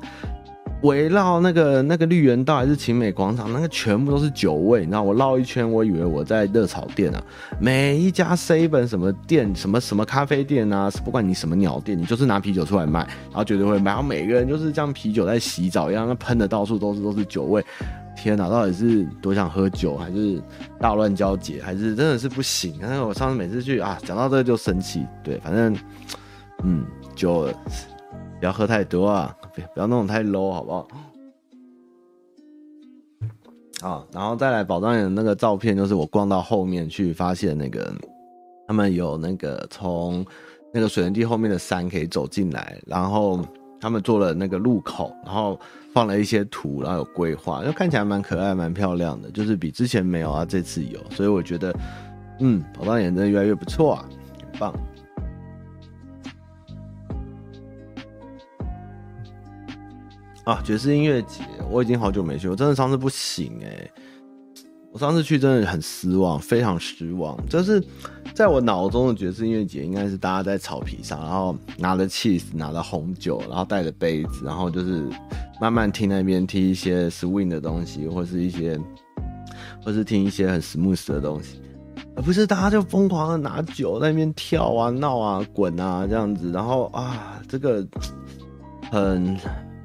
[0.86, 4.80] 围绕那个那个绿园道还是勤美广场，那个全部都是酒味。
[4.80, 7.22] 你知道，我绕一圈，我以为我在热炒店啊。
[7.60, 13.90] 每一家 seven 什么店，什么什么咖啡店啊，不管你什么鸟店，你就是拿啤酒出来卖，然后绝对会卖。
[13.90, 17.64] 然后每个人就是这样啤酒在洗澡一样，那喷的到处都是都是酒味。
[18.16, 20.40] 天哪，到底是多想喝酒，还是
[20.80, 22.74] 大乱交结，还是真的是不行？
[22.80, 25.06] 但是我上次每次去啊，讲到这个就生气。
[25.22, 25.76] 对，反正
[26.62, 27.48] 嗯，酒
[28.38, 29.34] 不要喝太多啊。
[29.74, 30.86] 不要弄得太 low，好不好？
[33.82, 37.92] 啊，然后再来宝藏岩的那个照片，就是我逛到后面去，发现那个
[38.66, 40.24] 他们有那个从
[40.72, 43.40] 那个水源地后面的山可以走进来，然后
[43.80, 45.58] 他们做了那个路口，然后
[45.92, 51.74] 放了一些图，然后有规划，就看起来蛮可爱、蛮漂亮的，就是比之前没有啊，这次有，所以我觉得，
[52.40, 54.08] 嗯，宝藏岩真的越来越不错啊，
[54.40, 54.74] 很棒。
[60.46, 63.90] 啊，爵士音乐节，我已经好久没去，我真的上次不行哎、
[64.92, 67.36] 我上次去真的很失望，非常失望。
[67.48, 67.82] 就是
[68.32, 75.04] 在我脑中的爵士音乐节，应该是大家在草皮上，然后拿着 cheese，拿着红酒，然后带着杯子，然后就是
[75.60, 78.78] 慢慢听那边听一些 swing 的东西，或是一些，
[79.84, 81.60] 或是听一些很 smooth 的东西，
[82.14, 87.84] 而不是大家就疯狂的拿酒在那边跳啊、闹啊、滚啊这样子，然后啊，这个
[88.92, 89.36] 很。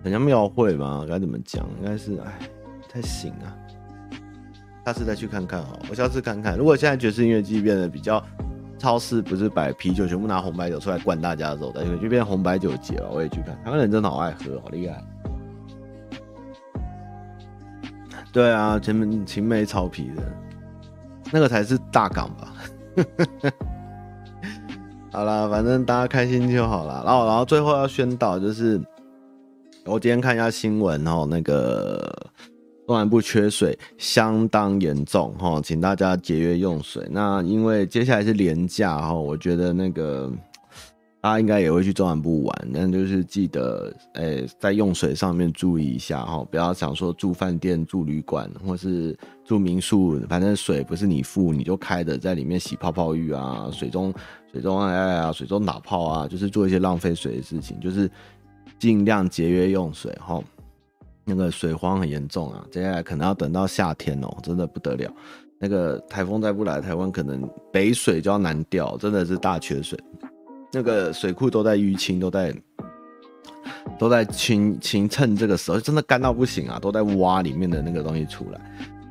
[0.03, 1.05] 很像庙会吧？
[1.07, 1.65] 该怎么讲？
[1.79, 2.39] 应该是哎，
[2.89, 3.53] 太行啊。
[4.83, 6.57] 下次再去看看好，我下次看看。
[6.57, 8.23] 如果现在爵士音乐季变得比较，
[8.79, 13.11] 超市不是摆啤酒，全部拿红白酒出来灌大家的时候，再去就变红白酒节了。
[13.11, 15.03] 我也去看，台湾人真的好爱喝，好厉害。
[18.33, 20.23] 对啊，前面青梅草皮的，
[21.31, 22.53] 那个才是大港吧？
[25.13, 27.03] 好啦，反正大家开心就好了。
[27.05, 28.81] 然后，然后最后要宣导就是。
[29.85, 31.99] 我今天看一下新闻哦，那个
[32.85, 37.07] 中南部缺水相当严重哈，请大家节约用水。
[37.09, 40.31] 那因为接下来是连假哈，我觉得那个
[41.19, 54.13] 大家应该也会去中南部玩，但就是记得诶、在用水上面注意一下哈，不要想说住饭店、住旅馆或是住民宿，反正水不是你付你就开的，在里面洗泡泡浴啊，水中
[54.51, 58.07] 水中爱爱啊，水中打泡啊，就是做一些浪费水的事情，就是。
[58.81, 60.43] 尽量节约用水哈，
[61.23, 65.13] 那个水荒很严重啊，接下来可能要等到夏天哦，真的不得了。
[65.59, 69.99] 那个台风再不来，台湾可能北水就要难调，真的是大缺水。
[70.73, 72.51] 那个水库都在淤青，都在
[73.99, 78.59] 都在清清，趁这个时候真的干到不行啊，都在挖里面的那个东西出来。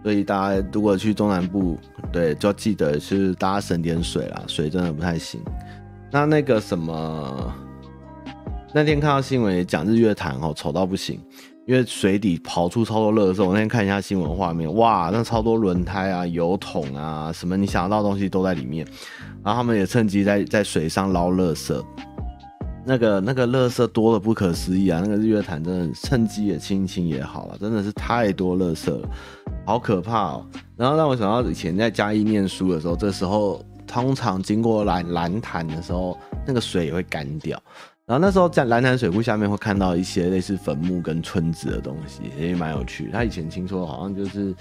[0.02, 1.78] 所以大家如果去中南部，
[2.12, 5.40] 对，就要记得是大家省点水啦，水真的不太行。
[6.10, 7.54] 那那个什么。
[8.72, 11.20] 那天看到新闻也讲日月潭哦，丑到不行，
[11.66, 13.44] 因为水底跑出超多垃圾。
[13.44, 18.86] 我那天看一下新闻画面，哇，那超多轮胎啊、油桶啊，什么你想得到的东西都在里面。
[19.42, 21.84] 然后他们也趁机在 在水上捞垃圾，
[22.86, 25.00] 那个那个垃圾多的不可思议啊！
[25.02, 29.08] 那个日月潭真的趁机也清清也好了，真的是太多垃圾了，
[29.66, 30.46] 好可怕哦。
[30.76, 37.60] 然后让我想到以前在嘉义念书的时候，这时候通常经过蓝蓝潭的时候，那个水也会干掉。
[38.10, 43.08] 然后那时候在蓝潭水库下面会看到一些类似坟墓跟村子的东西，也蛮有趣。
[43.12, 44.52] 他以前听说好像就是。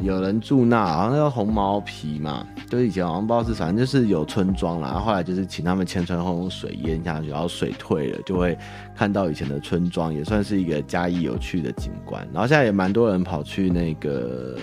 [0.00, 4.90] 有人住那，好像那个红毛皮嘛，就是以前好像不知道是，反正就是有村庄啦。
[4.90, 8.56] 然后后来就是请他们迁村后用水淹下去，然后水退了，就会
[8.94, 12.24] 看到以前的村庄，也算是一个嘉义有趣的景观。
[12.32, 14.56] 然后现在也蛮多人跑去那个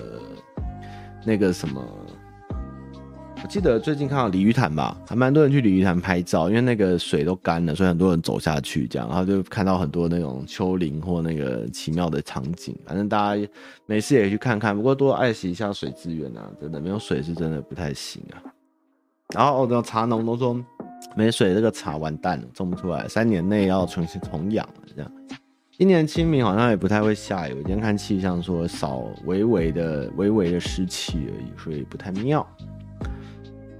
[1.26, 1.84] 那个什么。
[3.46, 12.76] 我记得最近看到鲤鱼潭吧，还蛮多人去鲤鱼潭拍照，因为那个水都干了，所以很多人走下去这样，然后就看到很多那种丘陵或那个奇妙的场景。
[12.84, 13.48] 反正大家
[13.86, 18.42] 没事也去看看，不过多爱惜一下水资源啊，真的没有水是真的不太行啊。
[19.36, 20.60] 然后哦，这茶农都说
[21.16, 25.12] 没水这个茶完蛋了，种不出来，三年内要重新重养了这样。
[25.78, 32.44] 今年清明好像也不太会下雨，我今天看气象说少微微的微微的湿气而已，所以不太妙。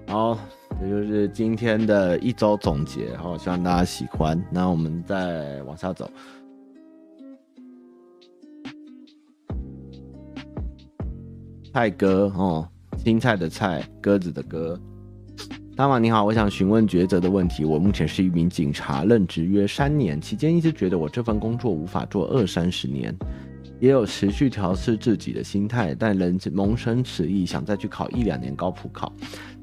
[0.07, 0.37] 好，
[0.79, 4.41] 这就是今天的一周总结，好，希望大家喜欢。
[4.51, 6.09] 那我们再往下走。
[11.73, 14.79] 菜哥哦，青菜的菜，鸽子的鸽。
[15.75, 17.65] 大马你好，我想询问抉择的问题。
[17.65, 23.13] 我目前是一名警察，任职约三年，期间一直觉得我这份工作无法做二三十年。
[23.81, 29.11] 也有持续调试自己的心态，但仍萌生此意，想再去考一两年高普考。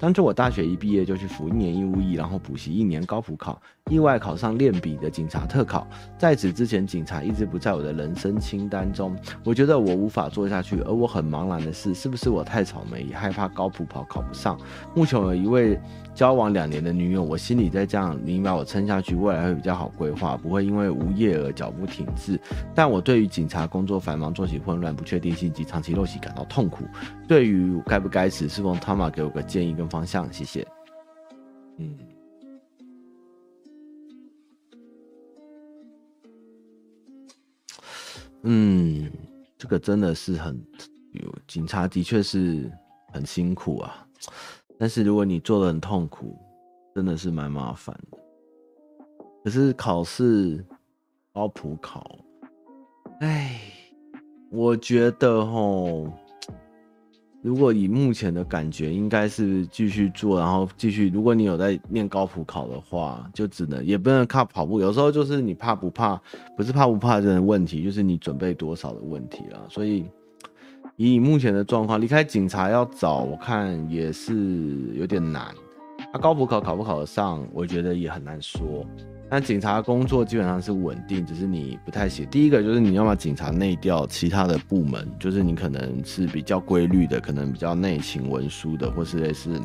[0.03, 5.87] 当初我大学一毕业就去服一年义务役，然后补习一年高普考，意外考上练笔的警察特考。
[6.17, 9.15] 在此之前，警察一直不在我的人生清单中。
[9.45, 14.59] 我觉得我无法做下去，而我很茫然的是，是不是我太草莓，也害怕高普跑考不上？
[14.95, 15.79] 目前有一位
[16.15, 22.41] 交往两年的女友，我心里在这样，你把我撑下去，未来会比较好规划，不会因为无业而脚步停滞。
[22.75, 26.85] 但我对于警察工作繁忙、作息混乱、不确定性及长期陋习感到痛苦。
[27.29, 30.33] 对于该不该死，是否汤马给我个建议跟方向？
[30.33, 30.67] 谢谢。
[31.79, 31.95] 嗯，
[38.45, 39.11] 嗯，
[39.57, 40.61] 这个真的是很
[41.13, 42.71] 有，警察的确是
[43.13, 44.07] 很辛苦啊。
[44.79, 46.37] 但是如果你做的很痛苦，
[46.95, 48.19] 真的是蛮麻烦的。
[49.45, 50.65] 可是考试
[51.33, 52.19] 包普考，
[53.21, 53.61] 哎，
[54.51, 56.13] 我觉得吼，
[57.43, 61.11] 如果以目前的感觉，应该是继续做，然后继续。
[61.11, 64.81] 如果你有在念高普考的话，就只能也不能靠跑步。
[64.81, 66.21] 有时候就是你怕不怕，
[66.57, 69.67] 不是怕不怕的问题，就是你准备多少的问题了。
[69.69, 70.05] 所以。
[70.97, 75.53] 以目前的状况，离开警察要找我看也是有点难。
[76.13, 78.87] 他、高普考考不考得上，我觉得也很难说。
[79.35, 82.23] 那警察工作基本上是稳定，只是你不太写。
[82.27, 89.59] 第一个就是你要把警察内调，其他的部门就是你可能是比较规律的，可能比较内勤文书的，或是类似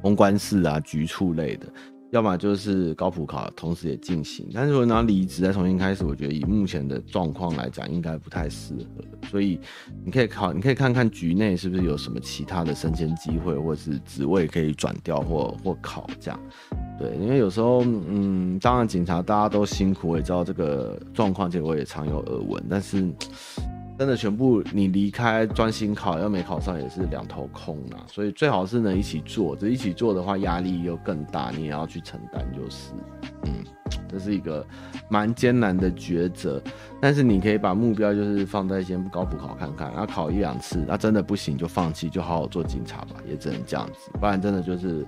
[0.00, 1.66] 公关室啊、局处类的。
[2.12, 9.04] 要么就是高普考同时也进行，但是如果拿离职再重新开始，我觉得以目前的状况来讲，应该不太适合。
[9.28, 9.58] 所以
[10.04, 16.40] 你可以考，你可以看看局内是不是有什么其他的升迁机会，或是职位可以转调或或考这样。
[16.98, 23.12] 对，因为有时候，嗯，当然警察大家都辛苦，我也知道这个状况，结果也常有耳闻，但是。
[23.98, 28.04] 真的全部你离开专心考，要没考上也是两头空啊。
[28.06, 32.92] 所以最好是能一起做，这一起做的话压力又更大，你也要去承担，就是，
[33.44, 33.52] 嗯，
[34.08, 34.64] 这是一个
[35.08, 36.62] 蛮艰难的抉择。
[37.00, 45.06] 但是你可以把目标就是放在先高普考看看，然后考一两次，那真的不行就放弃，就好好做警察吧，也只能这样子，不然真的就是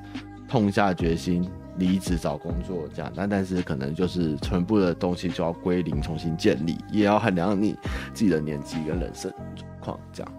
[0.48, 1.46] 痛下决心。
[1.79, 7.77] 离职找工作这样，但但是可能就是全部的东西就要归零，重新建立，也要衡量你
[8.12, 10.35] 自己的年纪跟人生状况这样。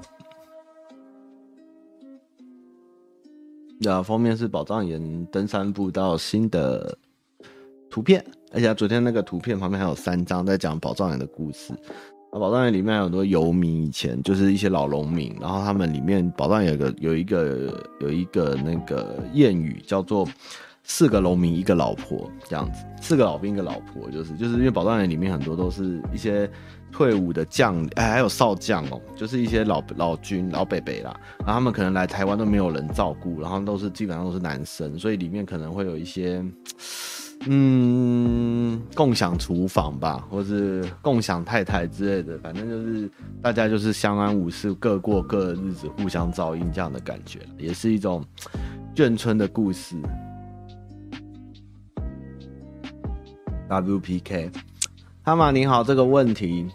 [3.80, 6.98] 那封面是宝藏岩登山步道新的
[7.90, 8.22] 图片，
[8.52, 11.74] 而且昨天那个图片旁边还有三张在讲宝藏岩的故事。
[12.32, 20.28] 啊，宝藏岩里面有很多游民，以前就是一些老农民，然后他们里面宝藏岩有个有一个有一个那个谚语叫做。
[20.92, 26.50] 四个农民一个老婆这样子，四个老兵一个老婆，就是就是因为宝藏岩里面很多都是一些
[26.92, 31.16] 退伍的将，哎，还有少将哦，就是一些老老军老北北啦，
[31.46, 36.44] 然后他们可能来台湾都没有人照顾，然后都是基本上都是男生，所以里面可能会有一些
[37.46, 43.10] 嗯，共享厨房吧，或是共享太太之类的，反正就是
[43.44, 48.26] 大家就是相安无事，各过各日子，互相照应这样的感觉，也是一种
[48.96, 49.96] 眷村的故事。
[53.70, 54.52] WPK，
[55.22, 56.68] 哈马你好，这个问题，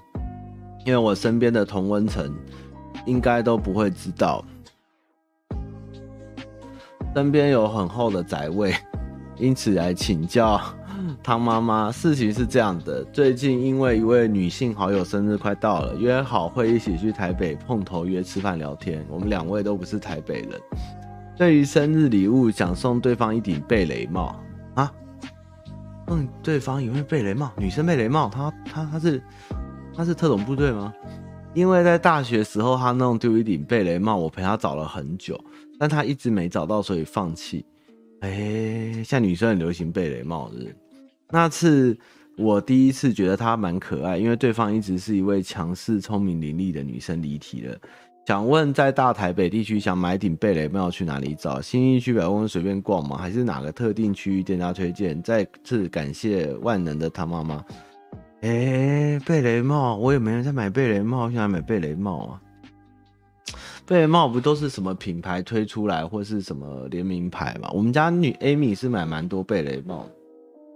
[0.87, 2.33] 因为我身边的同温层
[3.05, 4.45] 应该都不会知道，
[7.13, 8.73] 身边有很厚的宅位。
[9.37, 10.61] 因此来请教
[11.21, 19.05] 汤妈妈，事情是这样的：最近因为一位女性好友生日快到了，约好会一起去台北碰头约吃饭聊天。
[19.09, 20.61] 我们两位都不是台北人，
[21.37, 24.37] 对于生日礼物，想送对方一顶贝雷帽
[26.07, 29.23] 啊，送对方一顶贝雷帽，女生贝雷帽，她她她是
[29.95, 30.93] 她是特种部队吗？
[31.55, 35.39] 因为在大学时候她弄丢一顶贝雷帽，我陪她找了很久，
[35.79, 37.65] 但她一直没找到，所以放弃。
[38.21, 40.75] 哎、像女生很流行贝雷帽子。
[41.31, 41.97] 那次
[42.37, 47.21] 我第一次觉得她蛮可爱，因为对方一直是一位强势、聪明伶俐的女生。
[47.23, 47.79] 离题了，
[48.27, 51.61] 想问在大台北地区想买顶贝雷帽去哪里找？
[51.61, 53.18] 新义区百货公司随便逛吗？
[53.18, 55.22] 还是哪个特定区域店家推荐？
[55.22, 57.62] 再次感谢万能的汤妈妈。
[58.41, 62.41] 哎、欸，贝雷帽，我也没人在买贝雷帽，现在买贝雷帽啊。
[63.85, 67.68] 贝雷帽不都是什么品牌推出来，或是什么联名牌嘛？
[67.75, 70.09] 我们家女 Amy 是买蛮多贝雷帽，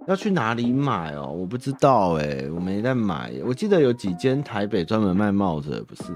[0.06, 1.32] 要去哪里买哦？
[1.32, 3.32] 我不知道哎、我没在买。
[3.42, 6.12] 我记得有几间台北专门卖帽子的，不是？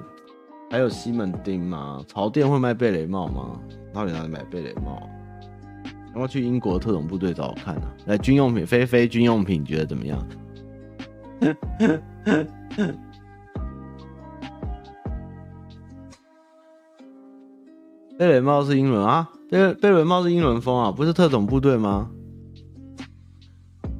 [0.72, 2.02] 还有西门町吗？
[2.08, 3.60] 潮店会卖贝雷帽吗？
[3.92, 5.06] 到底哪里买贝雷帽？
[5.84, 7.82] 要不要去英国特种部队找我看啊？
[8.06, 10.26] 来，军用品，菲菲军用品，觉得怎么样？
[18.18, 22.10] 贝雷帽是英伦啊，贝贝雷帽是英伦风啊，不是特种部队吗？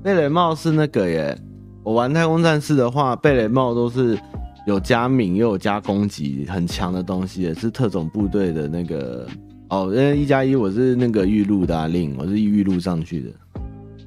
[0.03, 1.39] 贝雷帽是那个耶，
[1.83, 4.19] 我玩太空战士的话，贝雷帽都是
[4.67, 9.27] 有加敏又有加攻击很强的东西，也是特种部队的那个
[9.69, 9.93] 哦。
[9.95, 13.31] 因为一加一我是那个预录的啊，令我是预录上去的。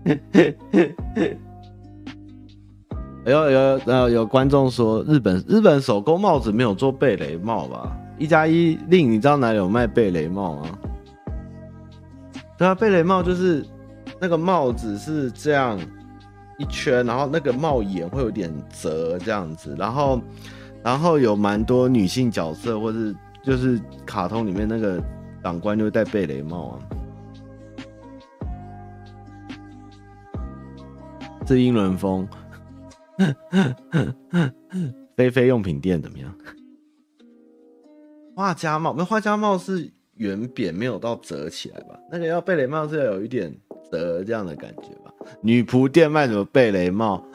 [3.26, 7.98] 有有有有观众说日本日本手工帽子没有做贝雷帽吧？
[8.20, 10.70] 一加一令，你知道哪里有卖贝雷帽吗？
[12.58, 13.66] 对啊，贝雷帽就是
[14.22, 15.78] 那个帽子是这样
[16.58, 20.22] 一圈，然后那个帽檐会有点折这样子，然后
[20.84, 25.04] 然后有蛮多女性角色或是就是卡通里面那个
[25.44, 26.80] 长官就会戴贝雷帽啊。
[31.48, 32.28] 是英伦风，
[35.16, 36.36] 菲菲用品店怎么样？
[38.36, 42.00] 画家帽，那画家帽是圆扁，没有到折起来吧？
[42.12, 43.56] 那个要贝雷帽是要有一点
[43.92, 45.05] 折这样的感觉吧？
[45.42, 47.24] 女仆店卖什么贝雷帽？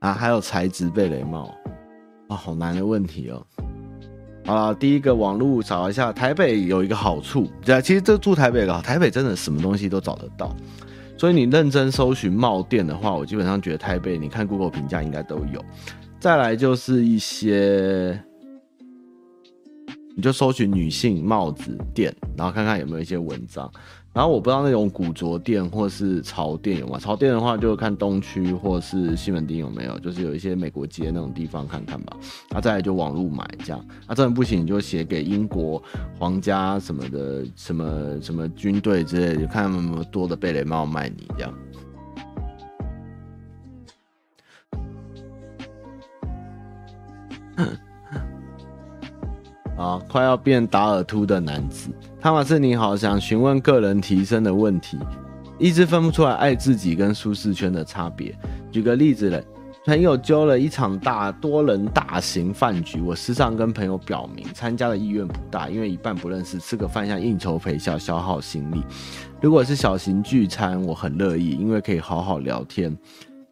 [0.00, 1.54] 啊，还有材质贝雷帽
[2.28, 3.46] 啊，好难的问题哦。
[4.44, 10.54] 好了，第一个网络找一下，台北有一个好处，对，其实这住台北的，台北真的什么东西都找得到，
[11.16, 15.64] 所以你认真搜寻帽店的话，我基本上觉得台北，你看 Google 评价应该都有。
[16.20, 18.22] 再来就是一些，
[20.14, 23.72] 你就搜寻女性帽子店，然后看看有没有一些文章。
[24.14, 27.00] 然后我不知道那种古着店或是潮店有吗？
[27.00, 32.16] 潮店的话就看东区或是西门町有没有，就是有一些美国街那种地方看看吧。
[32.50, 33.84] 啊，再来就网路买这样。
[34.06, 35.82] 啊，真的不行你就写给英国
[36.16, 41.52] 皇家什么的，什么什么军队之类的，就看他们有没有多的贝雷帽卖你这样。
[49.76, 51.90] 啊，快要变达尔秃的男子，
[52.24, 54.98] 汤玛士你好，想询问个人提升的问题，
[55.58, 58.34] 一直分不出来爱自己跟舒适圈的差别。
[58.72, 59.44] 举个例子嘞，
[59.84, 68.82] 朋友揪了一场大多人大型饭局，我时常跟朋友表明参加的意愿不大，因为一半不认识，吃个饭像应酬陪笑，消耗心力。
[69.42, 72.96] 如果是小型聚餐，我很乐意，因为可以好好聊天。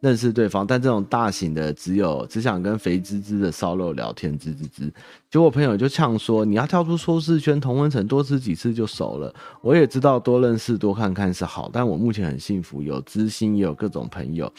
[0.03, 4.93] 认识对方，但这种大型的只有只想跟肥滋滋的烧肉聊天，滋滋滋。
[5.31, 9.33] 结果朋友就呛说：“你要跳出舒适圈，同温层多吃几次就熟了。”
[9.63, 14.53] 我也知道多认识多看看是好，但我目前很幸福，有知心也有各种朋友。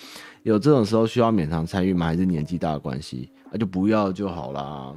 [0.44, 2.06] 有这种时候需要勉强参与吗？
[2.06, 3.30] 还是年纪大的关系？
[3.52, 4.96] 那就不要就好啦。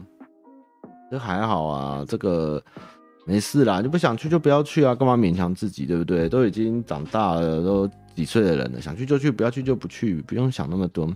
[1.10, 2.62] 这还好啊，这个
[3.26, 6.28] 没事啦，你不想去就不要去啊，干嘛勉强自己，对不对？
[6.28, 7.90] 都已经长大了，都。
[8.16, 11.14] 几岁的人了，想去就去，不要去就不去，不用想那么多。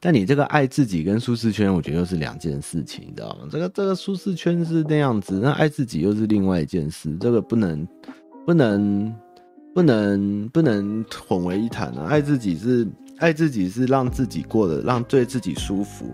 [0.00, 3.48] 但你这个爱自己跟舒适圈，我觉得又是两件事情，你知道吗？
[3.50, 7.86] 这个这个舒适圈是那样子，那爱自己又是另外一件事，这个不能
[8.46, 9.14] 不能
[9.74, 12.06] 不能不能混为一谈啊！
[12.08, 12.88] 爱自己是
[13.18, 16.12] 爱自己是让自己过得让对自己舒服，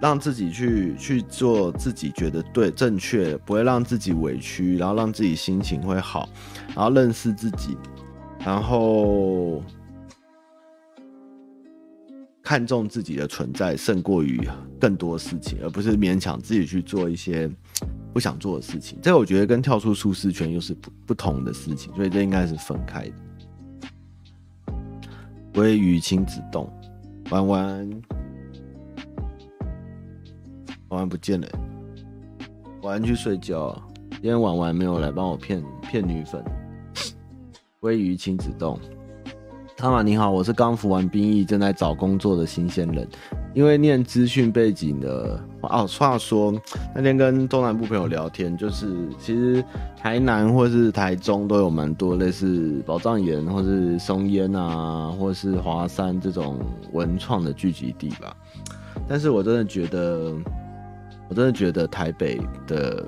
[0.00, 6.26] 让自己去去做自己觉得对正确，不会让自己委屈，然后让自己心情会好，
[6.74, 7.76] 然后认识自己，
[8.48, 9.62] 然后
[12.42, 14.40] 看重自己的存在胜过于
[14.80, 17.50] 更多事情，而不是勉强自己去做一些。
[18.10, 23.12] 不想做的事情，这我觉得跟跳出舒适圈又是不不同的事情，所以这应该是分开的。
[25.52, 26.66] 鲑鱼亲子丼，
[27.30, 27.90] 弯弯，
[30.88, 31.48] 弯弯不见了，
[32.82, 33.80] 弯弯去睡觉。
[34.10, 36.42] 今天婉婉没有来帮我骗骗女粉。
[37.80, 38.76] 鲑鱼亲子洞。
[39.76, 43.06] 汤马你好，我是刚服完兵役，正在找工作的新鲜人。
[43.54, 46.52] 因为念资讯背景的哦，话说
[46.92, 49.64] 那天跟中南部朋友聊天，就是其实
[49.96, 56.58] 台南或是台中都有蛮多类似宝藏岩或是松烟啊，或是华山这种
[56.92, 58.36] 文创的聚集地吧。
[59.06, 60.34] 但是我真的觉得，
[61.28, 63.06] 我真的觉得台北的，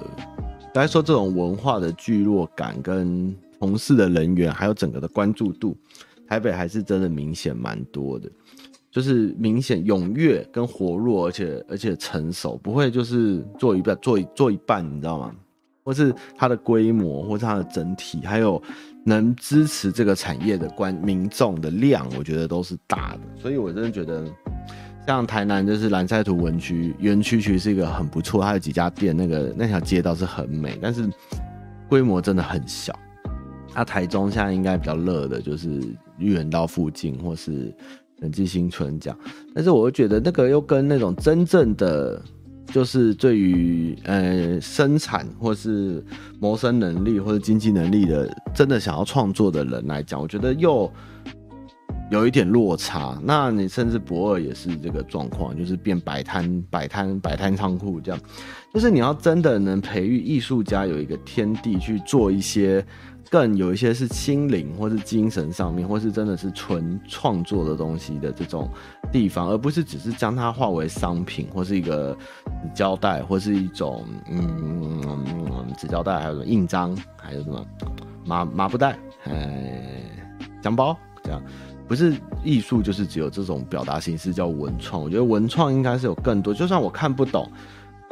[0.73, 5.77] 该说这种文化的聚落感跟从事的人员，还有整个的关注度。
[6.27, 8.31] 台北还是真的明显蛮多的，
[8.91, 15.35] 就是明显踊跃跟活络，而且而且成熟，不会就是做一半做一做一半，你知道吗？
[15.83, 18.63] 或是它的规模，或是它的整体，还有
[19.05, 23.21] 能支持这个产业的关民众的量，我觉得都是大的。
[23.37, 24.25] 所以我真的觉得，
[25.05, 31.11] 像台南就是蓝晒图文区园区，其实是一个很不错，它有几家店，那个那条街道是很美，但是
[31.89, 32.97] 规模真的很小。
[33.73, 35.81] 那、啊、台中现在应该比较热的，就是
[36.19, 37.73] 玉园道附近或是
[38.19, 39.19] 仁济新村这样。
[39.55, 42.21] 但是我觉得那个又跟那种真正的，
[42.67, 46.05] 就是对于呃生产或是
[46.41, 50.93] 谋生能力或者经济能力的，真的想要创作的人来讲，我觉得又
[52.11, 53.19] 有一点落差。
[53.23, 58.21] 那你甚至博尔也是这个状况，就是变摆摊、摆摊、摆摊仓库这样。
[58.75, 62.85] 就是你要真的能培育艺术家有一个天地去做一些。
[63.31, 68.69] 更有一些是心灵或是精神上面，或是真的是纯创作的东西的这种
[69.13, 72.17] 地方，而不是只是将它化为商品，或是一个
[72.75, 77.65] 胶带，或是一种嗯纸胶带，还有什么印章，还有什么
[78.27, 80.03] 麻麻布袋，哎，
[80.61, 81.41] 奖包这样，
[81.87, 85.01] 不是艺术，就是只有这种表达形式叫文创。
[85.01, 87.49] 我觉得文创应该是有更多，就算我看不懂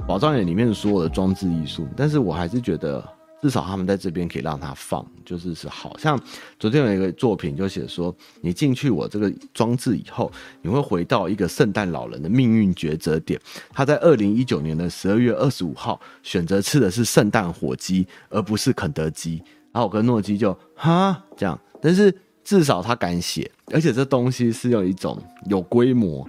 [0.07, 3.18] 宝藏岩里面所有的装置艺术，但是我还是觉得。
[3.41, 6.21] 至少他们在这边可以让他放，就是是好像
[6.59, 10.31] 昨天有一个作品就写说，你进去我这个装置以后，
[10.61, 13.41] 你会回到一个圣诞老人的命运抉择点。
[13.73, 19.41] 他在二零一九年的十二月二十五号选择吃的是圣诞火鸡，而不是肯德基。
[19.71, 22.13] 然后我跟诺基就哈这样，但是
[22.43, 25.17] 至少他敢写，而且这东西是有一种
[25.47, 26.27] 有规模、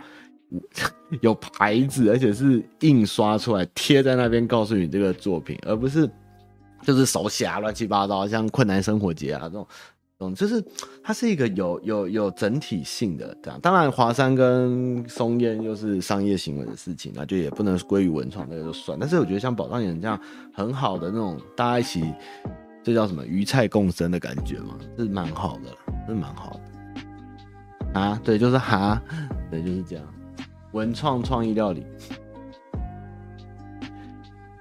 [1.22, 6.07] 有牌子，而且是印刷出来贴在那边，告诉你这个作品，而不是。
[6.82, 9.67] 就是手写啊，乱七八糟，像困难生活节啊这种，
[10.17, 10.63] 这种就是
[11.03, 13.59] 它是一个有有有整体性的这样。
[13.61, 18.97] 当然，华山跟松烟又是商业行为的事情，那就也不能归于文创，那个就算。
[18.99, 20.19] 但是我觉得像宝藏岩这样
[20.53, 22.13] 很好的那种，大家一起，
[22.84, 25.75] 这叫什么鱼菜共生的感觉嘛，是蛮好的，
[26.07, 27.99] 是蛮好的。
[27.99, 29.01] 啊，对，就是哈，
[29.49, 30.05] 对，就是这样，
[30.73, 31.86] 文创创意料理。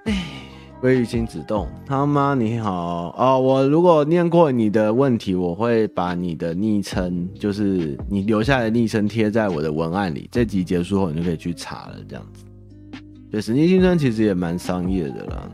[0.05, 0.48] 哎。
[0.81, 10.29] 鲑鱼亲子丼，汤妈你好哦，我如果念过你的问题，我会把你的昵称，就是你留下的昵称贴在我的文案里。
[10.31, 11.95] 这集结束后，你就可以去查了。
[12.07, 12.45] 这样子，
[13.29, 15.51] 对，神经新村其实也蛮商业的啦。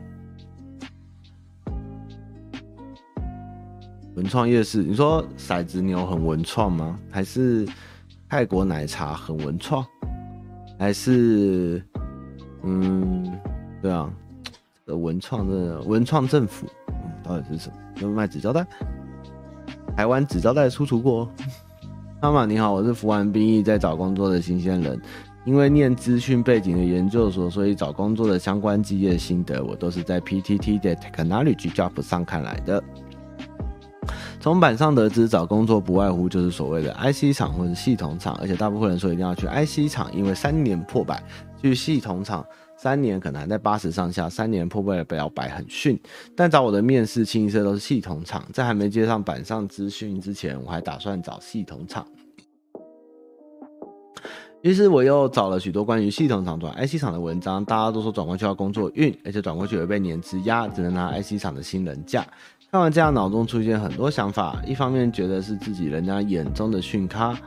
[4.14, 7.00] 文创夜市，你说骰子牛很文创吗？
[7.10, 7.68] 还是
[8.30, 9.84] 泰国奶茶很文创？
[10.78, 11.84] 还是
[12.62, 13.36] 嗯，
[13.82, 14.08] 对啊。
[14.86, 17.76] 的文创的文创政府，嗯，到底是什么？
[17.96, 18.66] 就卖纸胶带？
[19.98, 21.28] 台湾纸胶带出处过。
[22.22, 25.00] 妈妈你好，我是服完兵役在找工作的新鲜人，
[25.44, 32.84] 因为念资讯背景的研究所，所以找工作的相关经验心得，我都是在 PTT 的 Technology Job 上看来的。
[34.40, 41.16] 从板上得知，找工作不外乎就是所谓的 IC 厂或者系统厂，而且大部分人说一定要去 IC 厂，因为三年破百；
[41.60, 42.46] 去系统厂。
[42.78, 46.00] 三年可能还在八十上下，三年破不了百很逊。
[46.36, 52.06] 但找我的面试清一色都是系统厂，在还没接上板上资讯之前，我还打算找系统厂。
[54.62, 62.26] 于是我又找了许多关于系统厂转 IC 厂的文章，大家都说转过去要工作运，而且转过去会被年资压，只能拿 IC 厂的新人价。
[62.72, 67.38] 看完这样，脑中出现很多想法，一方面觉得是自己人家眼中的逊咖，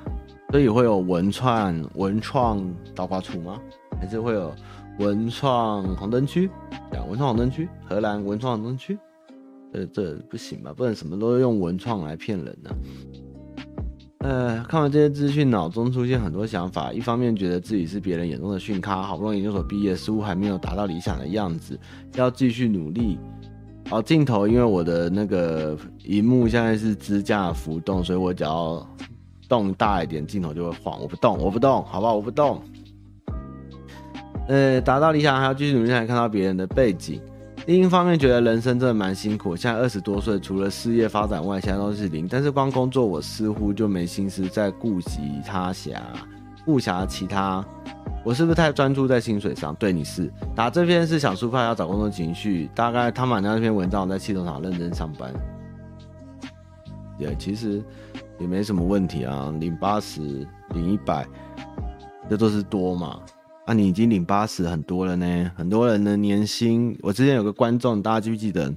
[0.52, 2.64] 所以会有文创文创
[2.94, 3.60] 倒挂处吗？
[4.00, 4.54] 还是会有
[4.98, 6.50] 文创红灯区？
[6.92, 8.98] 讲文创红灯区，荷兰文创红灯区。
[9.72, 10.72] 这，这不行吧？
[10.72, 12.70] 不能什么都用文创来骗人呢、
[14.20, 16.92] 呃，看完这些资讯，脑中出现很多想法。
[16.92, 21.78] 一方面觉得自己是别人眼中的逊咖，好不容易研究所毕业，似乎还没有达到理想的样子，
[22.14, 23.18] 要继续努力。
[23.88, 28.84] 好，镜头因为我的那个荧幕现在是支架浮动，所以我只要
[29.48, 31.00] 动大一点，镜头就会晃。
[31.00, 32.12] 我不动，我不动，好吧？
[32.12, 32.60] 我不动。
[34.48, 37.20] 呃，达到理想还要继续努力，才看到别人的背景。
[37.66, 39.54] 另一方面，觉得人生真的蛮辛苦。
[39.54, 42.26] 现在二十多岁，除了事业发展外，其他都是零。
[42.26, 45.92] 但是光工作，我似乎就没心思再顾及他暇、
[46.64, 47.62] 顾暇其他。
[48.24, 49.74] 我是不是太专注在薪水上？
[49.74, 50.32] 对，你是。
[50.54, 52.70] 打这篇是想抒发要找工作情绪。
[52.74, 55.30] 大概他们那篇文章，在系统厂认真上班。
[57.18, 57.82] 也其实
[58.38, 61.26] 也没什么问题啊，领八十，领一百，
[62.30, 63.20] 这都是多嘛。
[63.68, 65.52] 啊，你已经领八十很多了呢。
[65.54, 68.74] 很多人的年薪，我之前有个观众，大家记不记得？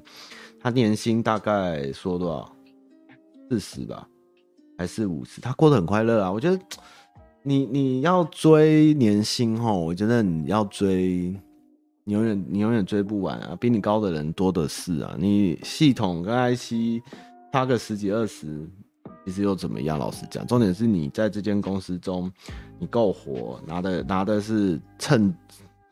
[0.60, 2.54] 他年薪大概说多少？
[3.50, 4.06] 四十吧，
[4.78, 5.40] 还是五十？
[5.40, 6.30] 他过得很快乐啊。
[6.30, 6.60] 我觉得
[7.42, 11.34] 你你要追年薪齁，我觉得你要追，
[12.04, 13.56] 你永远你永远追不完啊。
[13.58, 15.16] 比你高的人多的是啊。
[15.18, 17.02] 你系统跟 IC
[17.54, 18.70] 差个十几二十。
[19.26, 20.00] 其实又怎么样？
[20.00, 22.32] 老实讲，重点是你在这间公司中，
[22.80, 25.34] 你够活，拿的拿的是称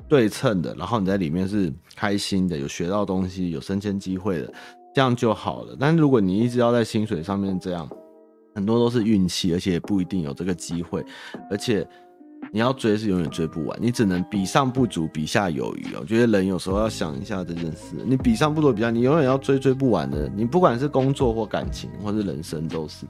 [0.07, 4.53] 对称的，然后你在里面是开心的，有学到东西，有升迁机会的，
[4.93, 5.75] 这样就好了。
[5.79, 7.89] 但是如果你一直要在薪水上面这样，
[8.55, 11.05] 很多都是运气，而且也不一定有这个机会，
[11.49, 11.87] 而且。
[12.51, 15.99] 你要追是永远追不完，你只能比上不足，比下有余哦。
[15.99, 20.27] 我觉得人有时候要想一下这件事，你比上不足，比下，你永远要追追不完的。
[20.35, 23.05] 你不管是工作或感情，或是人生，都是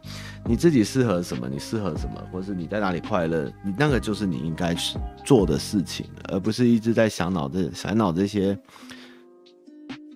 [0.45, 8.59] 你自己适合什么，你适合什么，或是你在哪里快乐，你那个就是你应该去做的事情，而不是一直在想脑子、想脑这些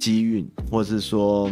[0.02, 1.50] 机运，或是说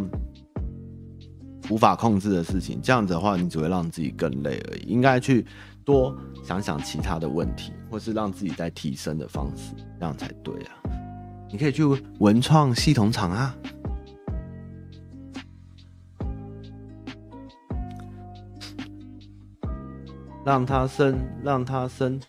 [1.69, 2.81] 无法控制的事情。
[2.83, 4.81] 这样子的话，你只会让自己更累而已。
[4.87, 5.45] 应该去。
[5.83, 10.71] 多想想其他的问题，或是让自己在提升的方式，这样才对啊！
[11.51, 11.83] 你可以去
[12.19, 13.55] 文创系统厂啊，
[20.45, 22.19] 让他生，让他生。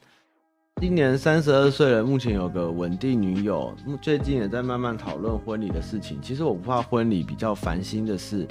[0.81, 6.21] 今年三十二岁了，目前有个稳定女友，最近也在慢慢讨论婚礼的事情。
[6.21, 8.45] 其实我不怕婚礼，比较烦心的是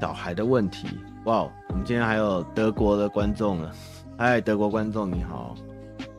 [0.00, 0.88] 小孩的问题。
[1.26, 3.72] 哇，我们今天还有德国的观众了。
[4.18, 5.54] 嗨，德国观众你好。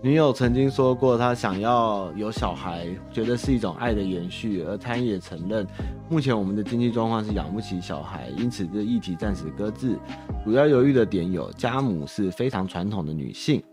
[0.04, 5.66] 女友曾经说过，她想要有小孩，觉得是一种爱的延续，而她也承认，
[6.08, 9.98] 目前我们的经济状况是养不起小孩，因此这议题暂时搁置。
[10.45, 13.64] 主要犹豫的点有：家母是非常传统的女性，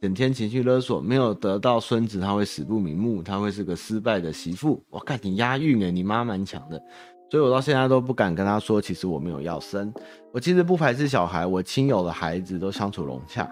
[0.00, 4.82] 整天情绪勒索，没有得到孙子，她会死不瞑目，她会是个失败的媳妇。
[4.88, 6.82] 我看你押韵诶，你妈蛮强的。
[7.30, 9.92] 所以我到现在都不敢跟他说，其实我没有要生。
[10.32, 13.48] 我其实不排斥小孩，我亲友的孩子都相处融洽。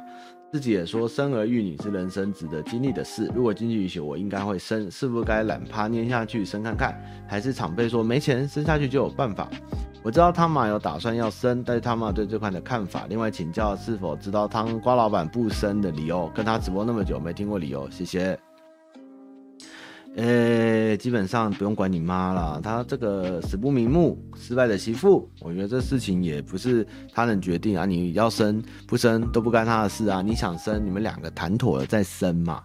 [0.53, 3.31] 自己也说，生儿育女是人生值得经历的事。
[3.35, 4.91] 如果经济允许，我应该会生。
[4.91, 6.95] 是不是该懒趴念下去生看看？
[7.27, 9.49] 还是长辈说没钱生下去就有办法？
[10.03, 13.07] 我知道汤玛有打算要生，但是汤玛对这块的看法。
[13.09, 16.31] 另外请教是否知道汤瓜老板不生的理由？
[16.35, 18.39] 跟他直播那么久没听过理由，谢谢。
[20.15, 27.87] 呃、欸，基本上不用管你妈了，她这个死不瞑目、失败的媳妇，我觉得这事情也不是她能决定啊。
[27.87, 30.21] 你要生不生都不干她的事啊。
[30.21, 32.63] 你想生，你们两个谈妥了再生嘛。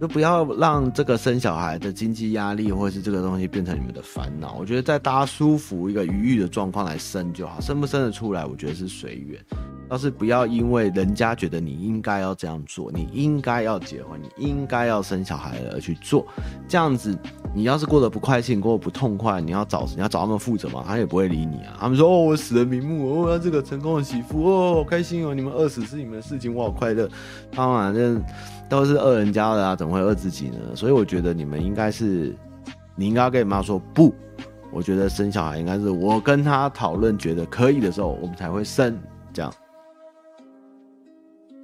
[0.00, 4.56] 就不要让这个生小孩的经济压力，或者是这个东西变成你们的烦恼。
[4.58, 9.38] 我觉得在大家舒服、一个愉悦的状况来生就好，生不生得出来，我觉得是随缘。
[9.90, 16.26] 倒是不要因为人家觉得你应该要这样做，你应该要结婚，你应该要生小孩而去做，
[16.66, 17.14] 这样子，
[17.52, 21.76] 你要是过得不快乐，过得不痛快，你要找你要找他们负责嘛，他也不会理你啊。
[21.78, 27.06] 他们说哦，我死了瞑目，哦，这个成功的媳妇哦，好开心哦，你们饿死是你们的事情，我好快乐。
[27.52, 28.24] 他们反正。
[28.70, 30.76] 都是饿人家的啊，怎么会饿自己呢？
[30.76, 32.32] 所以我觉得你们应该是，
[32.94, 34.14] 你应该跟你妈说不。
[34.72, 38.96] 我觉得生小孩应该是我跟他讨论，觉得可以的时候，我们才会生。
[39.32, 39.52] 这样。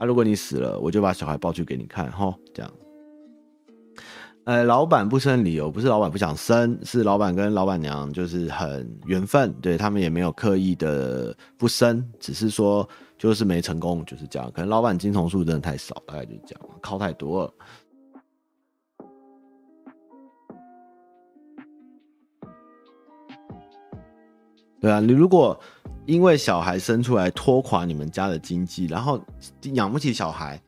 [0.00, 2.72] 啊，如果你死了，我就把小孩抱去给你看，哈，这样。
[4.42, 12.86] 呃，老板不生理由不是老板不想生，是老板跟老板娘就是很缘分，对，他们也没有刻意的不生，只是说。
[13.18, 14.50] 就是没成功，就是这样。
[14.52, 17.54] 可能老板金虫数真的太少，大概就是这样，靠太多了。
[24.78, 25.58] 对啊，你如果
[26.04, 29.20] 因为小孩生出来拖垮你们家的经济，然后
[29.72, 30.60] 养不起小孩，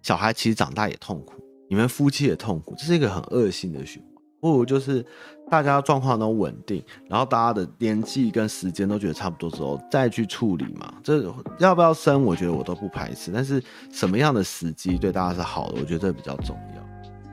[0.00, 1.34] 小孩其实长大也痛苦，
[1.68, 4.12] 你们夫妻也痛苦，这是一个很恶性的循环。
[4.40, 5.04] 不如就是
[5.50, 10.92] 大家状况都稳定，然后大家的年纪跟时间都觉得差不多之后再去处理嘛。
[11.04, 11.22] 这
[11.58, 16.82] 要不要生，我觉得我都不排斥，但是什么样的时机对大家是好的，我觉得这比较重要。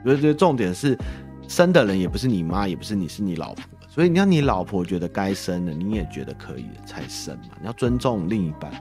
[0.04, 0.96] 我觉得重点是
[1.48, 3.64] 生的人也不是你妈，也不是你，是你老婆。
[3.88, 7.56] 所以你要你老婆觉得该生的，你也觉得可以才生嘛。
[7.60, 8.72] 你要尊重另一半。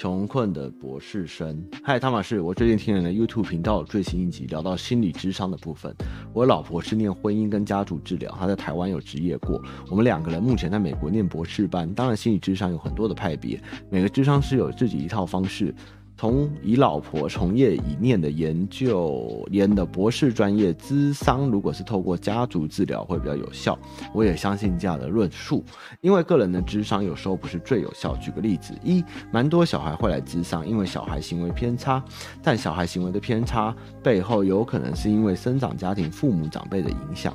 [0.00, 5.94] 穷困的博士生，嗨，汤马士，我最近听了 YouTube 频道最新一集，聊到心理智商的部分。
[6.32, 9.62] 我老婆是念婚姻跟家族治疗，她在台湾有职业过。
[9.90, 11.86] 我们两个人目前在美国念博士班。
[11.92, 15.74] 当然，心理智商有很多的派别，每个智商是有自己一套方式。
[16.20, 23.78] 从以老婆从业已念的研究研的博士专业智商，如果是透过家族治疗会比较有效，
[24.12, 25.64] 我也相信这样的论述。
[26.02, 28.14] 因为个人的智商有时候不是最有效。
[28.16, 29.02] 举个例子，一，
[29.32, 32.04] 蛮多小孩会来智商，因为小孩行为偏差，
[32.42, 37.34] 但小孩行为的偏差背后有可能是因为生长家庭父母长辈的影响。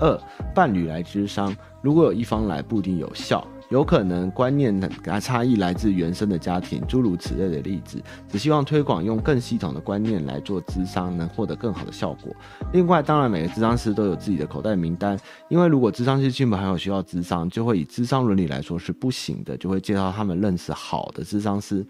[0.00, 0.18] 二，
[0.54, 3.46] 伴侣来智商，如果有一方来不一定有效。
[3.70, 4.88] 有可能观念的
[5.20, 8.02] 差异来自原生的家庭，诸如此类的例子。
[8.28, 12.34] 只希望推广用更系统的观念来做咨商，能获得更好的效果。
[12.72, 21.84] 另外，当然每个咨商师都有自己的口袋名单，因为如果咨商师亲朋好友需要咨商，就会以咨商伦理来说是不行的，就会介绍他们认识好的咨商师。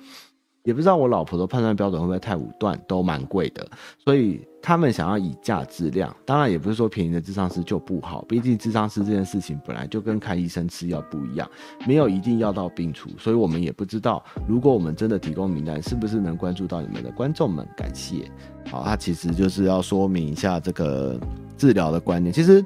[0.62, 3.68] 也不知道我老婆的判断标准会不会太武断，都蛮贵的，
[4.02, 6.16] 所以他们想要以价质量。
[6.24, 11.46] 当然，也不是说便宜的智商师就不好，毕竟智商师这件事情本来就跟看医生吃药不一样，
[11.86, 13.10] 没有一定要到病除。
[13.18, 17.68] 所以我们也不知道，如果我们真的提供名单，是不是能关注到你们的观众们？
[17.76, 18.26] 感谢。
[18.70, 21.20] 好，他其实就是要说明一下这个
[21.58, 22.32] 治疗的观念。
[22.32, 22.64] 其实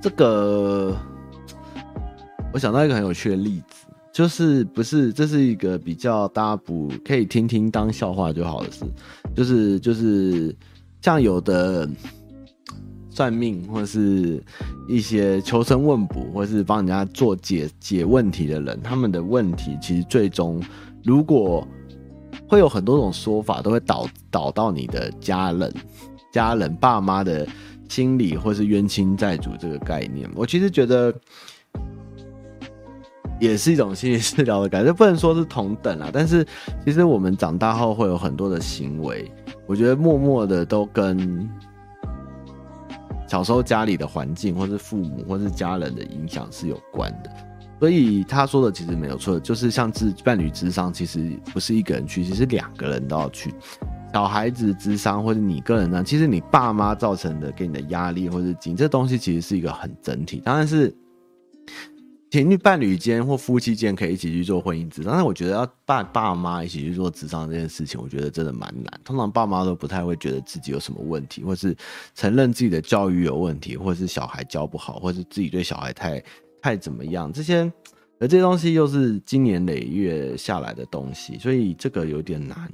[0.00, 0.96] 这个，
[2.50, 3.84] 我想到一个很有趣的例子。
[4.10, 8.84] 就是不是，这是一个比较大家不可以听听当笑话就好的事。
[9.36, 10.52] 就是就是
[11.00, 11.88] 像有的
[13.10, 14.42] 算命或是
[14.88, 20.62] 一些求神问卜，或是帮人家做解解问题的人，他们的问题其实最终
[21.04, 21.66] 如果
[22.48, 25.72] 会有很多种说法，都会导导到你的家人、
[26.32, 27.46] 家人爸妈的
[27.88, 30.28] 心理，或是冤亲债主这个概念。
[30.34, 31.14] 我其实觉得。
[33.40, 36.10] 也是一种心理治疗的感觉，不能说是同等啊。
[36.12, 36.44] 但是
[36.84, 39.30] 其实我们长大后会有很多的行为，
[39.68, 41.48] 我觉得默默的都跟
[43.28, 47.30] 小时候家里的环境，或是父母，或是家人的影响是有关的。
[47.78, 53.54] 所以他说的其实没有错，就是像智伴侣智商，其实不是一个人去，其实两个人都要去。
[54.14, 60.40] 小孩子智商，或者你个人呢，其实你爸妈造成的给你的压力，或是紧，这东西其实是一个很整体。
[60.44, 60.96] 当然是。
[62.30, 69.00] 情侣伴侣间或夫妻间可以一起去做婚姻咨商，但是我觉得要爸爸妈一起去做咨商这件事情，我觉得真的蛮难。
[69.02, 71.74] 通常爸妈都不太会觉得自己有什么问题，或是
[72.14, 76.22] 承认自己的教育有问题，或是小孩教不好，或是自己对小孩太
[76.60, 77.60] 太怎么样，这些
[78.20, 82.70] 而这些东西又是经年累月下来的东西，所以这个有点难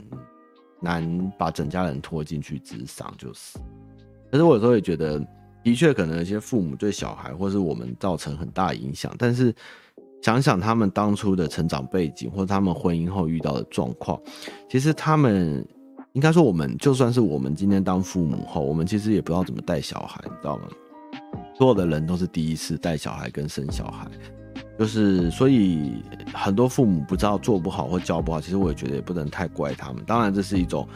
[0.80, 3.56] 难把整家人拖进去智商，就是。
[4.32, 5.24] 可是我有时候也觉得。
[5.64, 9.52] 的确，可能有些父母对小孩或是我们造成很大影响，但是
[10.22, 14.20] 想想他们当初的成长背景，或者他们婚姻后遇到的状况，
[14.68, 15.66] 其实他们
[16.12, 20.64] 应该说，我们就算是我们今天当父母后，我们其实也不知道怎么带小孩，你知道吗？
[21.56, 24.06] 所有的人都是第一次带小孩跟生小孩，
[24.78, 25.94] 就是所以
[26.34, 30.04] 很多父母不知道做不好或教不好，其实我也觉得也不能太怪他们。
[30.04, 30.86] 当然，这是一种。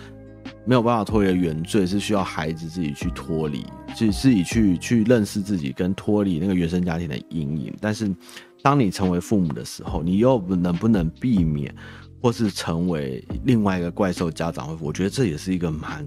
[0.64, 3.64] 没有办法脱离的原罪，是需要孩子自己去脱离，
[3.96, 7.74] 去自己去去认识自己，跟脱离那个原生家庭的阴影。
[7.80, 8.14] 但是，
[8.62, 11.74] 当你成为父母的时候，你又能不能避免，
[12.20, 14.76] 或是成为另外一个怪兽家长？
[14.80, 16.06] 我觉得这也是一个蛮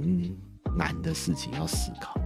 [0.78, 2.20] 难的事情要思考。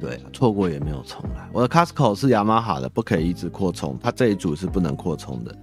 [0.00, 1.48] 对，错过也没有重来。
[1.50, 5.58] 我的 Costco 是雅马哈的，不可以一直扩充，它这一组是不能扩充的。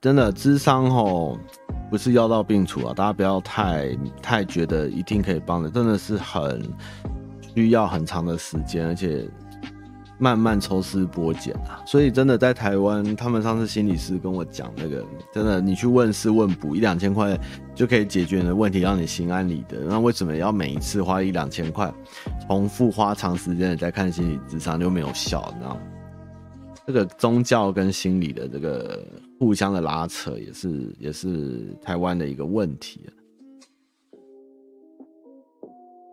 [0.00, 1.38] 真的智商吼，
[1.90, 6.62] 不是药到病除啊，大家不要太太觉得一定可以帮的，真的是很
[7.54, 9.28] 需要很长的时间，而且
[10.16, 11.82] 慢慢抽丝剥茧啊。
[11.84, 17.38] 所以真的在台湾，他们上次心理师跟我讲那个，真的你去问事问卜一两千块
[17.74, 19.80] 就可以解决你的问题，让你心安理得。
[19.80, 21.92] 那为什么要每一次花一两千块，
[22.48, 25.46] 重复花长时间的在看心理智商就没有效？
[25.52, 25.80] 你知道吗？
[26.86, 29.06] 这个宗教跟心理的这个
[29.40, 33.00] 互相的拉扯，也是也是台湾的一个问题。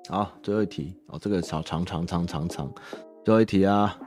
[0.07, 2.71] 好，最后一题哦，这个小长长长长长，
[3.25, 3.99] 最后一题啊。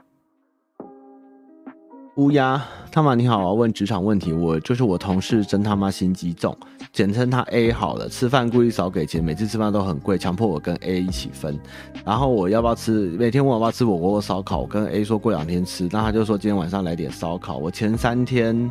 [2.15, 2.61] 乌鸦，
[2.91, 4.33] 他妈你好，我要问职场问题。
[4.33, 6.57] 我就是我同事，真他妈心机重，
[6.91, 8.09] 简称他 A 好了。
[8.09, 11.57] 吃饭故意少给钱，每次吃饭都很贵，强迫我跟 A 一起分。
[12.03, 12.91] 然后我要不要吃？
[13.11, 17.57] 每天问我要不要吃火锅或烧烤，我跟 A 说过两天吃，那他就说今天晚上来点烧烤。
[17.57, 18.69] 我前三天，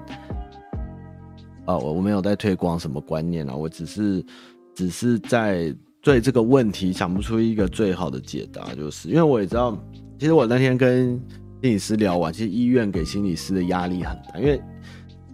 [1.70, 4.24] 啊、我我没有在推广什么观念啊，我只是
[4.74, 9.76] 只是在对这个问题想不出一个最好的解答，就是因为我也知道，
[10.18, 11.20] 其实我那天跟。
[11.62, 14.58] 心理师聊完，其实医院给心理师的压力很大，因为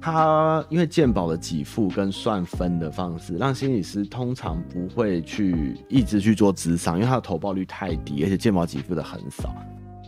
[0.00, 9.54] 他因为健保的给付跟算分的方式，让心理师通常不会去一直去做咨商，因为他的投报率太低，而且健保给付的很少。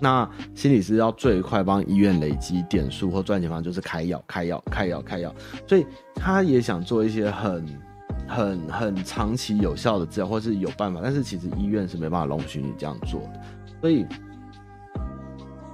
[0.01, 5.35] 那心理师要最快帮医院累积点数或赚钱方，就是开药、开药、开药、开药。
[5.67, 7.67] 所以他也想做一些很、
[8.27, 13.41] 很、很长期有效的治疗，或是有办法，但是其实医院是没办法容许你这样做的，
[13.81, 14.07] 所以。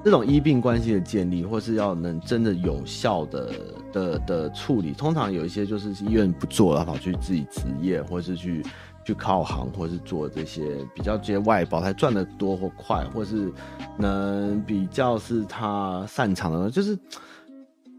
[0.05, 3.53] 这种医病关系的建立，或是要能真的有效的
[3.91, 8.62] 的的处理，通常有一些就是医院不做了，跑去自己执业，或是去
[9.05, 13.52] 去靠行，或是做这些比较接外包，才赚得多或快，或是
[13.98, 16.98] 能比较是他擅长的，就是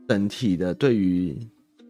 [0.07, 1.37] 整体的对于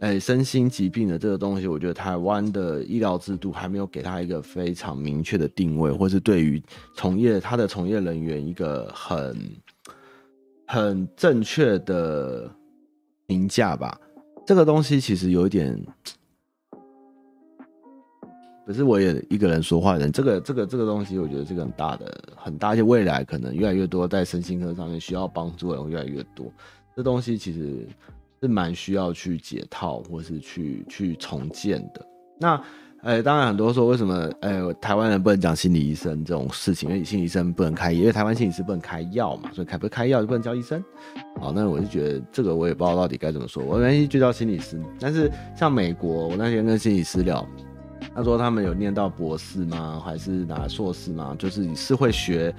[0.01, 6.61] 诶身心疾病的这个东西，我觉得台湾的医疗制度还没有给他一个非常明确的定位，或是对于
[6.95, 9.36] 从业他的从业人员一个很。
[10.68, 12.49] 很正确的
[13.28, 13.95] 评价吧，
[14.47, 15.80] 这个东西其实有一点，
[18.66, 20.11] 不是我也一个人说话的人。
[20.11, 26.51] 这个这个这个东西，我觉得这个很大的很大，而且未来可能越来越多在身心科上面需要帮助的人越来越多。
[26.95, 27.88] 这东西其实
[28.41, 32.05] 是蛮需要去解套或是去去重建的。
[32.39, 32.61] 那。
[33.01, 40.84] 哎、当然很多说为什么哎、台湾人不能讲心理医生这种事情，因为心理医生不能开，因为台湾心理师不能开药嘛，所以开不开药就不能叫医生。
[41.39, 44.82] 好，那我就觉得这个我也不知道到底该怎么说，我原先就叫心理师。
[44.99, 47.47] 但是像美国，我那天跟心理师聊，
[48.14, 50.01] 他说他们有念到博士吗？
[50.06, 51.36] 还是拿硕士吗？
[51.39, 52.53] 就是是会学。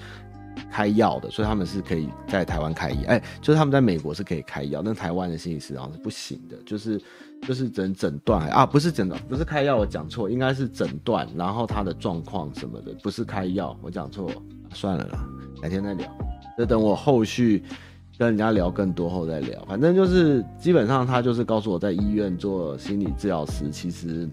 [0.71, 6.99] 开药的，所以他们是可以在台湾开药，哎、就是他们在美国是可以开药，但台湾的心理师好像是不行的，就是
[7.43, 14.31] 就是诊诊断啊，不是诊断，不是开药，我讲错，应该是诊断，然后他的状况什么的，不是开药，我讲错，
[14.73, 15.29] 算了啦，
[15.61, 16.11] 改天再聊，
[16.57, 17.63] 就等我后续
[18.17, 24.27] 跟人家聊更多后再聊，反正就是基本上他就是告诉我在医院做心理治疗师，其实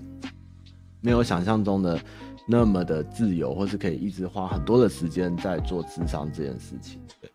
[1.04, 1.99] 没有想象中的。
[2.45, 6.99] 那么的自由，或是可以一直花很多的时间在做智商这件事情。
[7.22, 7.32] 对，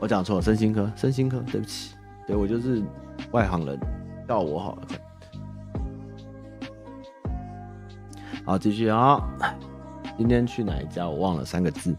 [0.00, 1.94] 我讲错了，身心科，身心科，对不起，
[2.26, 2.82] 对我就是
[3.30, 3.78] 外行人，
[4.26, 4.82] 叫我好了。
[8.44, 9.22] 好，继续啊，
[10.16, 11.08] 今天去哪一家？
[11.08, 11.94] 我忘了三个字。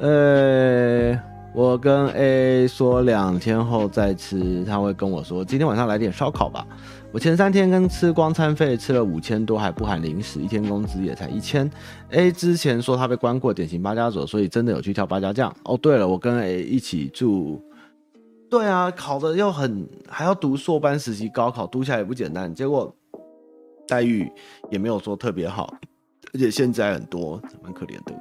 [0.00, 1.16] 呃，
[1.54, 6.66] 我跟 A 说两天后再吃，他会跟我说今天晚上来点烧烤吧。
[7.16, 11.66] 我前三天跟吃光餐费，吃了五千多，还不含零食，一天工资也才一千。
[12.10, 15.50] A 之前说他被关过典型八加九，所以真的有去跳八家将。
[15.64, 17.64] 哦，对了，我跟 A 一起住。
[18.50, 22.54] 对啊，考的又很，还要读硕班实习高考，读起来也不简单。
[22.54, 22.94] 结果
[23.88, 24.30] 待遇
[24.70, 25.74] 也没有说特别好，
[26.34, 28.14] 而且现在很多，蛮可怜的。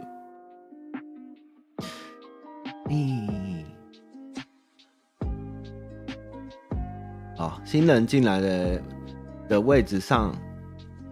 [2.90, 3.45] 嗯。
[7.38, 8.82] 啊，新人进来的
[9.50, 10.34] 的位置上，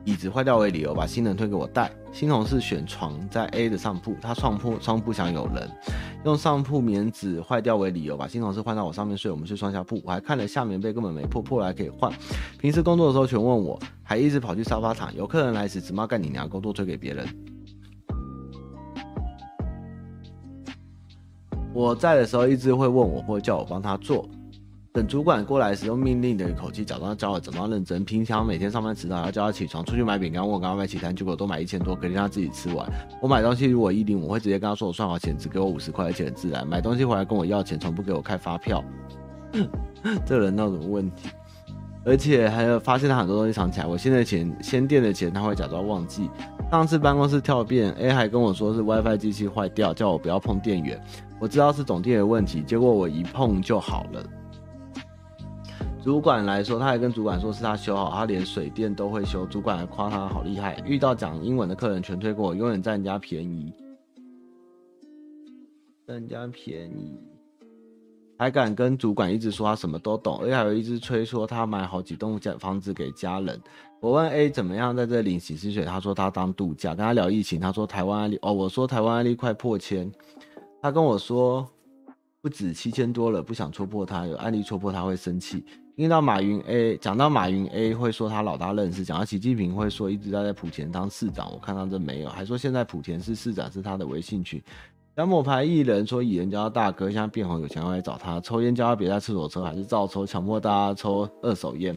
[0.05, 1.91] 椅子坏掉为理由，把新人推给我带。
[2.13, 5.69] 新同事选床在 A 的上铺，他上铺上铺想有人，
[6.25, 9.31] 用上铺棉纸坏掉为理由，把新同事换到我上面睡。
[9.31, 12.11] 我们睡双下铺，我还看了下棉被根本没破，破来可以换。
[12.59, 15.13] 平时工作的时候全问我，还一直跑去沙发躺。
[15.15, 17.27] 有客人来时只骂干你娘，工作推给别人。
[21.73, 24.29] 我在的时候一直会问我，或叫我帮他做。
[24.93, 28.05] 等主管过来时，用命令的一口气，假装教我怎么认真。
[28.05, 32.87] 平常每天上班迟到，要叫他起床出去买饼干，问我刚刚买几单，结果都买一千多，肯定他自己吃完。
[33.19, 36.67] 我买东西如果一零五，我会直接跟他说我算好钱，只给我五十块，而且很自然。
[36.67, 38.83] 买东西回来跟我要钱，从不给我开发票。
[40.27, 41.29] 这人闹什么问题？
[42.05, 43.87] 而且还有发现他很多东西藏起来。
[43.87, 46.29] 我现在钱先垫的钱，他会假装忘记。
[46.69, 51.03] 上次办公室跳变，A 还跟我说是 WiFi 机器坏掉，叫我不要碰电源。
[51.39, 54.23] 我知道是总电的问题，结果我一碰就好了。
[56.03, 59.45] 主管来说，他还跟主管说是他修好，他连水电都会修。
[59.45, 63.71] 主管还夸他好厉害，遇到讲英文的客人全推过，永远占人家便宜，
[66.05, 67.17] 占人家便宜。
[68.37, 73.57] 还敢跟主管一直说他什么都懂，而且还有一直吹说他买好几栋家房子给家人。
[74.01, 76.89] 我问 A 怎么样在这领洗薪水，他说他当度假。
[76.89, 80.11] 跟他聊疫情，他说台湾案例哦，我说台湾案例快破千，
[80.81, 81.65] 他跟我说
[82.41, 85.63] 不止七千多了，不想戳破他，有案例戳破他会生气。
[85.95, 94.59] 听到马云 A 讲到马云 A 会说他老大认识，讲到习近平会说一直在在莆田当市长，我看到这没有，还说现在莆田市市长是他的微信群。
[95.15, 101.95] 小某牌艺人说蚁人叫他大哥，现在变红有钱要来找他抽烟，叫他别在厕所抽，还是照抽，强迫大家抽二手烟。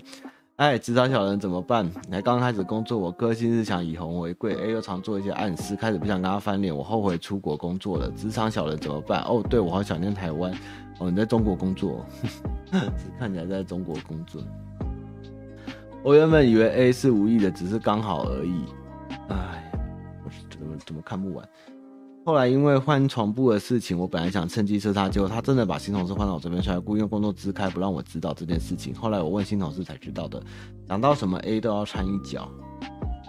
[0.56, 1.86] 哎，职场小人怎么办？
[2.10, 8.10] 才刚开始工作，我个性是想以红为贵，哎，又常做一些暗示，开始不想跟他翻脸，我后悔出国工作了。
[8.12, 9.20] 职场小人怎么办？
[9.24, 10.50] 哦，对，我好想念台湾。
[10.98, 12.02] 哦，你在中国工作，
[13.20, 14.40] 看起来在中国工作。
[16.02, 18.64] 我原本以为 A 是无意的，只是刚好而已。
[19.28, 19.70] 哎，
[20.24, 21.46] 我怎么怎么看不完？
[22.26, 28.92] 后来因为换床铺的事情，我本来想趁机射他，结果他真的把新同事换到我这边出来，故意用工作支开，不让我知道这件事情。
[28.92, 30.42] 后来我问新同事才知道的，
[30.88, 32.50] 讲到什么 A 都要掺一脚，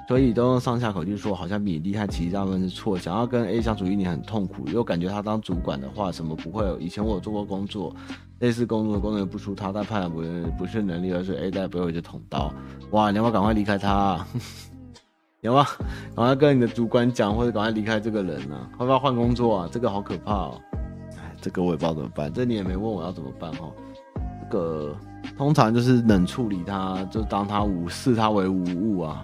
[0.08, 2.98] 所以都用上下口去说，好像比你厉害，其实大部分是错。
[2.98, 6.66] 想要跟 A 相处一年很痛苦，又感觉他当主管的话什么不会。
[6.80, 7.96] 以前我有做过工作，
[8.40, 10.24] 类似工作的，工作也不出他，但判断不
[10.58, 12.52] 不是能力，而是 A 在背后一直捅刀。
[12.90, 14.26] 哇，你要不要赶快离开他？
[15.42, 15.66] 有吗？
[16.16, 18.68] 赶快跟你的主管讲，或者赶快离开这个人啊！
[18.80, 19.70] 要不要换工作啊？
[19.72, 20.62] 这个好可怕哦！
[21.12, 22.34] 哎，这个我也不知道怎么办。
[22.34, 23.72] 这你也没问我要怎么办哈。
[24.42, 24.96] 这个
[25.38, 29.24] 通常就是冷处理他，就当他无视他为无物啊。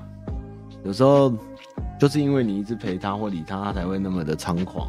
[0.84, 1.34] 有时候
[1.99, 4.88] 就是因为你一直陪他或理他，他才会那么的猖狂。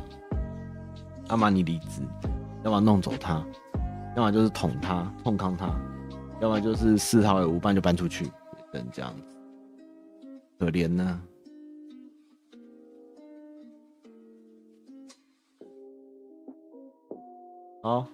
[1.30, 2.02] 要么你离职，
[2.64, 3.42] 要么弄走他，
[4.14, 5.74] 要么就是捅他、痛抗他，
[6.40, 8.30] 要么就是视他为无，伴就搬出去，
[8.70, 9.33] 等这样子。
[10.58, 11.22] 可怜呐、啊！
[17.82, 18.08] 好，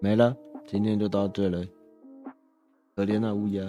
[0.00, 0.34] 没了，
[0.66, 1.62] 今天就到这了。
[2.94, 3.62] 可怜的乌鸦。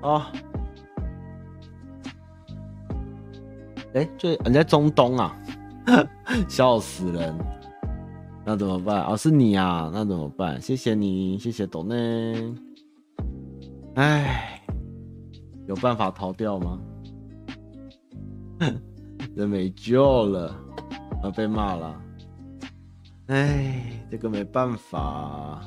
[0.00, 0.32] 啊！
[3.94, 5.36] 哎、这你在中东啊？
[6.48, 7.34] 笑死人，
[8.44, 9.04] 那怎么办？
[9.04, 10.60] 哦，是你啊，那怎么办？
[10.60, 12.54] 谢谢你，谢谢董内。
[13.94, 14.62] 哎，
[15.66, 16.80] 有办法逃掉吗？
[19.34, 20.54] 人没救了，
[21.22, 22.02] 要被骂了。
[23.26, 25.60] 哎，这个没办法。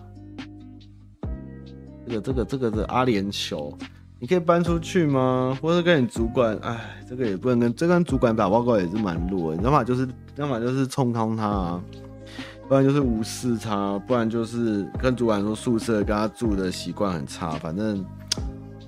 [2.07, 3.73] 这个、这个、这个是阿联酋。
[4.21, 5.57] 你可以搬出去吗？
[5.61, 6.53] 或者跟你主管？
[6.57, 9.57] 哎，这个也不能跟这跟主管打报告也是蛮弱的。
[9.57, 10.05] 你要么就是
[10.35, 11.81] 要么就是冲康他啊，
[12.67, 17.51] 不然就是无视他，不然就是跟主管说宿舍跟他住的习惯很差。
[17.51, 18.05] 反正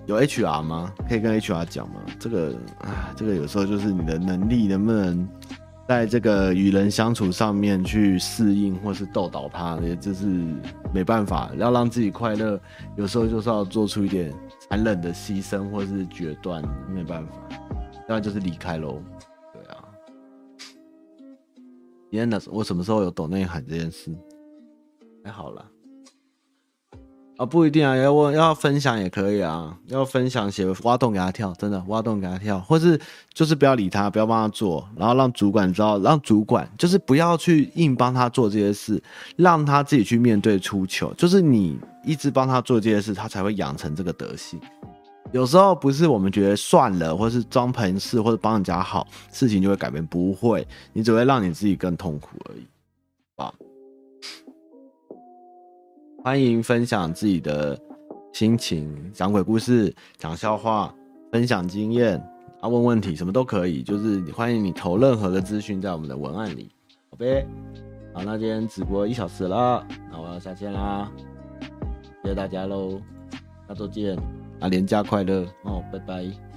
[0.05, 0.91] 有 HR 吗？
[1.07, 2.01] 可以跟 HR 讲吗？
[2.19, 5.25] 这个啊，这个有时候就是你的能力能不能
[5.87, 10.25] 在这个与人相处上面去适应，或是逗倒他，也就是
[10.93, 11.49] 没办法。
[11.57, 12.59] 要让自己快乐，
[12.97, 14.29] 有时候就是要做出一点。
[14.71, 17.33] 寒冷的牺牲或是决断，没办法，
[18.07, 19.03] 要然就是离开喽。
[19.51, 19.83] 对啊，
[22.09, 24.17] 天哪我什么时候有懂内涵这件事？
[25.25, 25.69] 还好啦。
[27.41, 33.01] 啊，不一定啊，要我要分享也可以啊，要分享写挖洞给他跳，真的挖洞给他跳，或是
[33.33, 39.01] 就是不要理他，不要帮他做，然后让主管知道，让主管就是不要去硬帮他做这些事，
[39.37, 44.61] 让他自己去面对出糗，就是你一直帮他做这些事，他才会养成这个德性。
[45.31, 52.67] 有时候不是我们觉得算了，或是装朋事，或者帮人家好，事情就会改变，不会，你只会让你自己更痛苦而已，
[53.37, 53.51] 啊。
[56.23, 57.75] 欢迎分享自己的
[58.31, 60.93] 心情，讲鬼故事、讲笑话、
[61.31, 62.15] 分享经验
[62.59, 63.81] 啊，问问题什么都可以。
[63.81, 66.69] 就是欢迎你投任何的资讯在我们的文案里，
[67.09, 67.47] 好呗。
[68.13, 71.11] 好，那今天直播一小时了，那我要下线啦，
[72.21, 73.01] 谢谢大家喽，
[73.67, 74.15] 下周见，
[74.59, 76.50] 啊，连假快乐哦，拜拜。